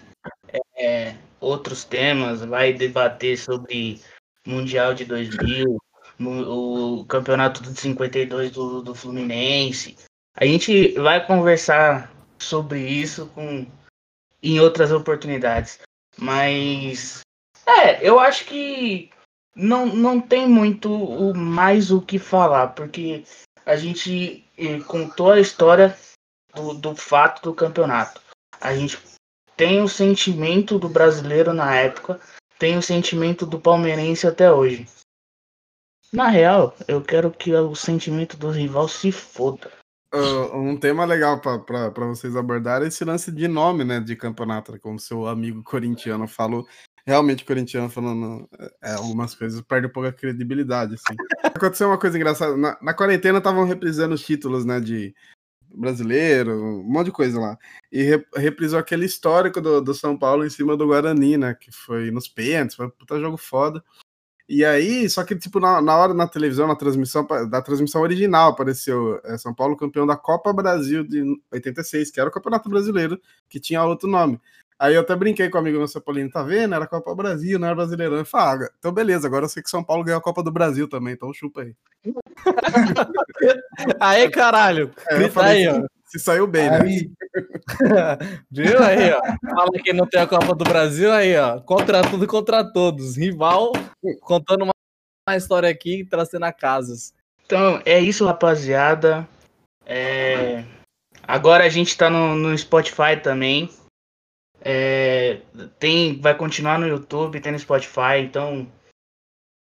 é, 0.75 1.13
outros 1.39 1.83
temas, 1.83 2.43
vai 2.43 2.73
debater 2.73 3.37
sobre 3.37 3.99
Mundial 4.47 4.93
de 4.93 5.05
2000, 5.05 5.77
mu- 6.19 6.99
o 6.99 7.05
campeonato 7.05 7.61
de 7.63 7.79
52 7.79 8.51
do, 8.51 8.81
do 8.81 8.95
Fluminense. 8.95 9.95
A 10.35 10.45
gente 10.45 10.93
vai 10.99 11.25
conversar 11.25 12.11
sobre 12.39 12.79
isso 12.79 13.27
com, 13.35 13.65
em 14.41 14.59
outras 14.59 14.91
oportunidades. 14.91 15.79
Mas, 16.17 17.21
é, 17.67 18.07
eu 18.07 18.19
acho 18.19 18.45
que 18.45 19.09
não, 19.55 19.85
não 19.85 20.19
tem 20.19 20.47
muito 20.47 20.93
o, 20.93 21.33
mais 21.33 21.91
o 21.91 22.01
que 22.01 22.19
falar, 22.19 22.69
porque 22.69 23.23
a 23.65 23.75
gente 23.75 24.45
eh, 24.57 24.79
contou 24.81 25.31
a 25.31 25.39
história 25.39 25.97
do, 26.53 26.73
do 26.73 26.95
fato 26.95 27.41
do 27.41 27.53
campeonato. 27.53 28.21
A 28.59 28.75
gente 28.75 28.99
tem 29.55 29.81
o 29.81 29.87
sentimento 29.87 30.77
do 30.77 30.89
brasileiro 30.89 31.53
na 31.53 31.73
época, 31.75 32.19
tem 32.59 32.77
o 32.77 32.81
sentimento 32.81 33.45
do 33.45 33.59
palmeirense 33.59 34.27
até 34.27 34.51
hoje. 34.51 34.87
Na 36.11 36.27
real, 36.27 36.75
eu 36.87 37.01
quero 37.01 37.31
que 37.31 37.53
o 37.53 37.75
sentimento 37.75 38.37
do 38.37 38.49
rival 38.49 38.87
se 38.87 39.11
foda. 39.11 39.71
Um 40.53 40.77
tema 40.77 41.03
legal 41.03 41.41
para 41.41 42.05
vocês 42.05 42.37
abordarem 42.37 42.85
é 42.85 42.87
esse 42.87 43.03
lance 43.03 43.29
de 43.31 43.49
nome, 43.49 43.83
né, 43.83 43.99
de 43.99 44.15
campeonato, 44.15 44.79
como 44.79 44.97
seu 44.97 45.27
amigo 45.27 45.61
corintiano 45.61 46.25
falou. 46.25 46.65
Realmente 47.05 47.43
o 47.43 47.45
corintiano 47.47 47.89
falando 47.89 48.49
é, 48.81 48.93
algumas 48.93 49.35
coisas 49.35 49.61
perde 49.61 49.87
um 49.87 49.91
pouco 49.91 50.09
a 50.09 50.13
credibilidade, 50.13 50.95
assim. 50.95 51.15
Aconteceu 51.43 51.87
uma 51.87 51.99
coisa 51.99 52.17
engraçada. 52.17 52.57
Na, 52.57 52.77
na 52.81 52.93
quarentena 52.93 53.37
estavam 53.37 53.65
reprisando 53.65 54.15
os 54.15 54.25
títulos, 54.25 54.65
né, 54.65 54.79
de 54.79 55.13
brasileiro, 55.69 56.53
um 56.53 56.83
monte 56.83 57.07
de 57.07 57.11
coisa 57.11 57.39
lá. 57.39 57.57
E 57.91 58.01
re, 58.01 58.25
reprisou 58.35 58.79
aquele 58.79 59.05
histórico 59.05 59.61
do, 59.61 59.81
do 59.81 59.93
São 59.93 60.17
Paulo 60.17 60.45
em 60.45 60.49
cima 60.49 60.75
do 60.75 60.87
Guarani, 60.87 61.37
né, 61.37 61.53
que 61.53 61.71
foi 61.71 62.09
nos 62.11 62.27
pênaltis, 62.27 62.75
foi 62.75 62.87
um 62.87 62.89
puta 62.89 63.19
jogo 63.19 63.37
foda. 63.37 63.83
E 64.47 64.63
aí, 64.63 65.09
só 65.09 65.23
que, 65.23 65.35
tipo, 65.35 65.59
na, 65.59 65.81
na 65.81 65.97
hora 65.97 66.13
na 66.13 66.27
televisão, 66.27 66.67
na 66.67 66.75
transmissão, 66.75 67.25
da 67.49 67.61
transmissão 67.63 68.01
original, 68.03 68.51
apareceu 68.51 69.19
é, 69.23 69.37
São 69.39 69.53
Paulo 69.53 69.75
campeão 69.75 70.05
da 70.05 70.15
Copa 70.15 70.53
Brasil 70.53 71.03
de 71.03 71.23
86, 71.51 72.11
que 72.11 72.19
era 72.19 72.29
o 72.29 72.31
Campeonato 72.31 72.69
Brasileiro, 72.69 73.19
que 73.49 73.59
tinha 73.59 73.83
outro 73.83 74.07
nome. 74.07 74.39
Aí 74.77 74.93
eu 74.93 75.01
até 75.01 75.15
brinquei 75.15 75.49
com 75.49 75.57
o 75.57 75.61
amigo 75.61 75.77
meu 75.77 75.87
São 75.87 76.01
Paulino, 76.01 76.29
tá 76.29 76.43
vendo? 76.43 76.75
Era 76.75 76.85
Copa 76.85 77.15
Brasil, 77.15 77.57
não 77.57 77.67
era 77.67 77.75
Brasileirão. 77.75 78.17
Eu 78.17 78.25
falei, 78.25 78.65
ah, 78.65 78.69
então 78.77 78.91
beleza, 78.91 79.25
agora 79.25 79.45
eu 79.45 79.49
sei 79.49 79.63
que 79.63 79.69
São 79.69 79.83
Paulo 79.83 80.03
ganhou 80.03 80.19
a 80.19 80.23
Copa 80.23 80.43
do 80.43 80.51
Brasil 80.51 80.87
também, 80.87 81.13
então 81.13 81.33
chupa 81.33 81.61
aí. 81.61 81.73
aí, 83.99 84.29
caralho! 84.29 84.91
É, 85.09 85.29
falei, 85.29 85.67
aí, 85.67 85.79
ó. 85.81 85.85
Se 86.05 86.19
saiu 86.19 86.45
bem, 86.45 86.69
né? 86.69 86.81
aí. 86.81 87.11
né? 87.81 88.17
Viu 88.51 88.79
aí, 88.83 89.11
ó? 89.11 89.21
Fala 89.55 89.71
que 89.83 89.91
não 89.91 90.05
tem 90.07 90.21
a 90.21 90.27
Copa 90.27 90.53
do 90.53 90.63
Brasil 90.63 91.11
aí, 91.11 91.35
ó. 91.37 91.59
Contra 91.61 92.01
tudo 92.03 92.27
contra 92.27 92.63
todos. 92.63 93.17
Rival 93.17 93.71
contando 94.21 94.63
uma, 94.63 94.73
uma 95.27 95.35
história 95.35 95.69
aqui 95.69 96.05
trazendo 96.05 96.45
a 96.45 96.53
casas. 96.53 97.13
Então, 97.45 97.81
é 97.85 97.99
isso, 97.99 98.25
rapaziada. 98.25 99.27
É... 99.85 100.63
Agora 101.23 101.63
a 101.63 101.69
gente 101.69 101.97
tá 101.97 102.09
no, 102.09 102.35
no 102.35 102.57
Spotify 102.57 103.19
também. 103.21 103.69
É, 104.67 105.41
tem, 105.77 106.19
vai 106.19 106.35
continuar 106.35 106.79
no 106.79 106.87
YouTube, 106.87 107.39
tem 107.39 107.51
no 107.51 107.59
Spotify, 107.59 108.17
então 108.19 108.67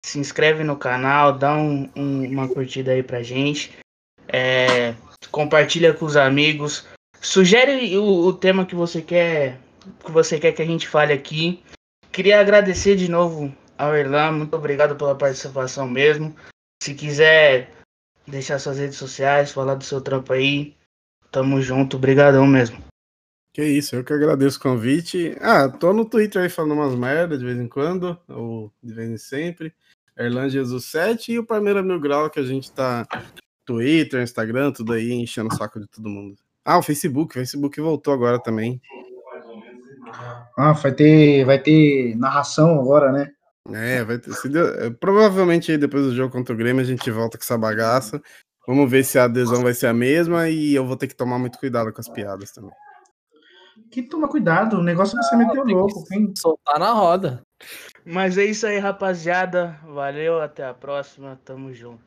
se 0.05 0.19
inscreve 0.19 0.63
no 0.63 0.77
canal, 0.77 1.33
dá 1.33 1.55
um, 1.55 1.89
um, 1.95 2.23
uma 2.25 2.47
curtida 2.47 2.91
aí 2.91 3.01
pra 3.01 3.23
gente. 3.23 3.79
É, 4.27 4.93
compartilha 5.31 5.91
com 5.91 6.05
os 6.05 6.15
amigos. 6.15 6.85
Sugere 7.19 7.97
o, 7.97 8.27
o, 8.27 8.33
tema 8.33 8.65
que 8.65 8.75
você 8.75 9.01
quer 9.01 9.59
que 10.05 10.11
você 10.11 10.39
quer 10.39 10.51
que 10.51 10.61
a 10.61 10.65
gente 10.65 10.87
fale 10.87 11.13
aqui. 11.13 11.63
Queria 12.11 12.39
agradecer 12.39 12.95
de 12.95 13.09
novo 13.09 13.51
ao 13.77 13.95
Erlan, 13.95 14.33
muito 14.33 14.55
obrigado 14.55 14.95
pela 14.95 15.15
participação 15.15 15.87
mesmo. 15.87 16.35
Se 16.83 16.93
quiser 16.93 17.71
deixar 18.27 18.59
suas 18.59 18.77
redes 18.77 18.97
sociais, 18.97 19.51
falar 19.51 19.75
do 19.75 19.83
seu 19.83 19.99
trampo 20.01 20.33
aí, 20.33 20.75
tamo 21.31 21.59
junto, 21.61 21.97
obrigadão 21.97 22.45
mesmo. 22.45 22.90
Que 23.53 23.65
isso, 23.65 23.97
eu 23.97 24.03
que 24.03 24.13
agradeço 24.13 24.57
o 24.57 24.61
convite. 24.61 25.35
Ah, 25.41 25.67
tô 25.67 25.91
no 25.91 26.05
Twitter 26.05 26.43
aí 26.43 26.49
falando 26.49 26.73
umas 26.73 26.95
merdas 26.95 27.39
de 27.39 27.45
vez 27.45 27.59
em 27.59 27.67
quando, 27.67 28.17
ou 28.29 28.71
de 28.81 28.93
vez 28.93 29.09
em 29.09 29.17
sempre. 29.17 29.73
Erlan 30.17 30.49
Jesus 30.49 30.85
7 30.85 31.33
e 31.33 31.39
o 31.39 31.45
Palmeira 31.45 31.83
Mil 31.83 31.99
Grau, 31.99 32.29
que 32.29 32.39
a 32.39 32.43
gente 32.43 32.71
tá 32.71 33.05
Twitter, 33.65 34.21
Instagram, 34.21 34.71
tudo 34.71 34.93
aí, 34.93 35.11
enchendo 35.11 35.53
o 35.53 35.57
saco 35.57 35.81
de 35.81 35.87
todo 35.87 36.07
mundo. 36.07 36.37
Ah, 36.63 36.77
o 36.77 36.81
Facebook, 36.81 37.31
o 37.31 37.39
Facebook 37.39 37.81
voltou 37.81 38.13
agora 38.13 38.41
também. 38.41 38.81
Ah, 40.57 40.71
vai 40.71 40.93
ter, 40.93 41.43
vai 41.43 41.59
ter 41.59 42.15
narração 42.15 42.79
agora, 42.79 43.11
né? 43.11 43.31
É, 43.73 44.03
vai 44.03 44.17
ter. 44.17 44.31
Deu, 44.49 44.93
provavelmente 44.93 45.71
aí 45.71 45.77
depois 45.77 46.03
do 46.03 46.15
jogo 46.15 46.31
contra 46.31 46.53
o 46.53 46.57
Grêmio 46.57 46.81
a 46.81 46.85
gente 46.85 47.09
volta 47.11 47.37
com 47.37 47.43
essa 47.43 47.57
bagaça. 47.57 48.21
Vamos 48.65 48.89
ver 48.89 49.03
se 49.03 49.19
a 49.19 49.25
adesão 49.25 49.61
vai 49.61 49.73
ser 49.73 49.87
a 49.87 49.93
mesma 49.93 50.47
e 50.49 50.73
eu 50.73 50.85
vou 50.85 50.95
ter 50.95 51.07
que 51.07 51.15
tomar 51.15 51.37
muito 51.37 51.59
cuidado 51.59 51.91
com 51.91 51.99
as 51.99 52.07
piadas 52.07 52.51
também 52.51 52.71
que 53.89 54.03
toma 54.03 54.27
cuidado, 54.27 54.77
o 54.77 54.83
negócio 54.83 55.15
vai 55.15 55.23
ser 55.23 55.35
meter 55.37 55.63
louco, 55.63 56.03
hein? 56.11 56.33
Soltar 56.37 56.79
na 56.79 56.91
roda. 56.91 57.41
Mas 58.05 58.37
é 58.37 58.45
isso 58.45 58.65
aí, 58.65 58.79
rapaziada. 58.79 59.79
Valeu, 59.85 60.41
até 60.41 60.65
a 60.65 60.73
próxima. 60.73 61.39
Tamo 61.45 61.73
junto. 61.73 62.03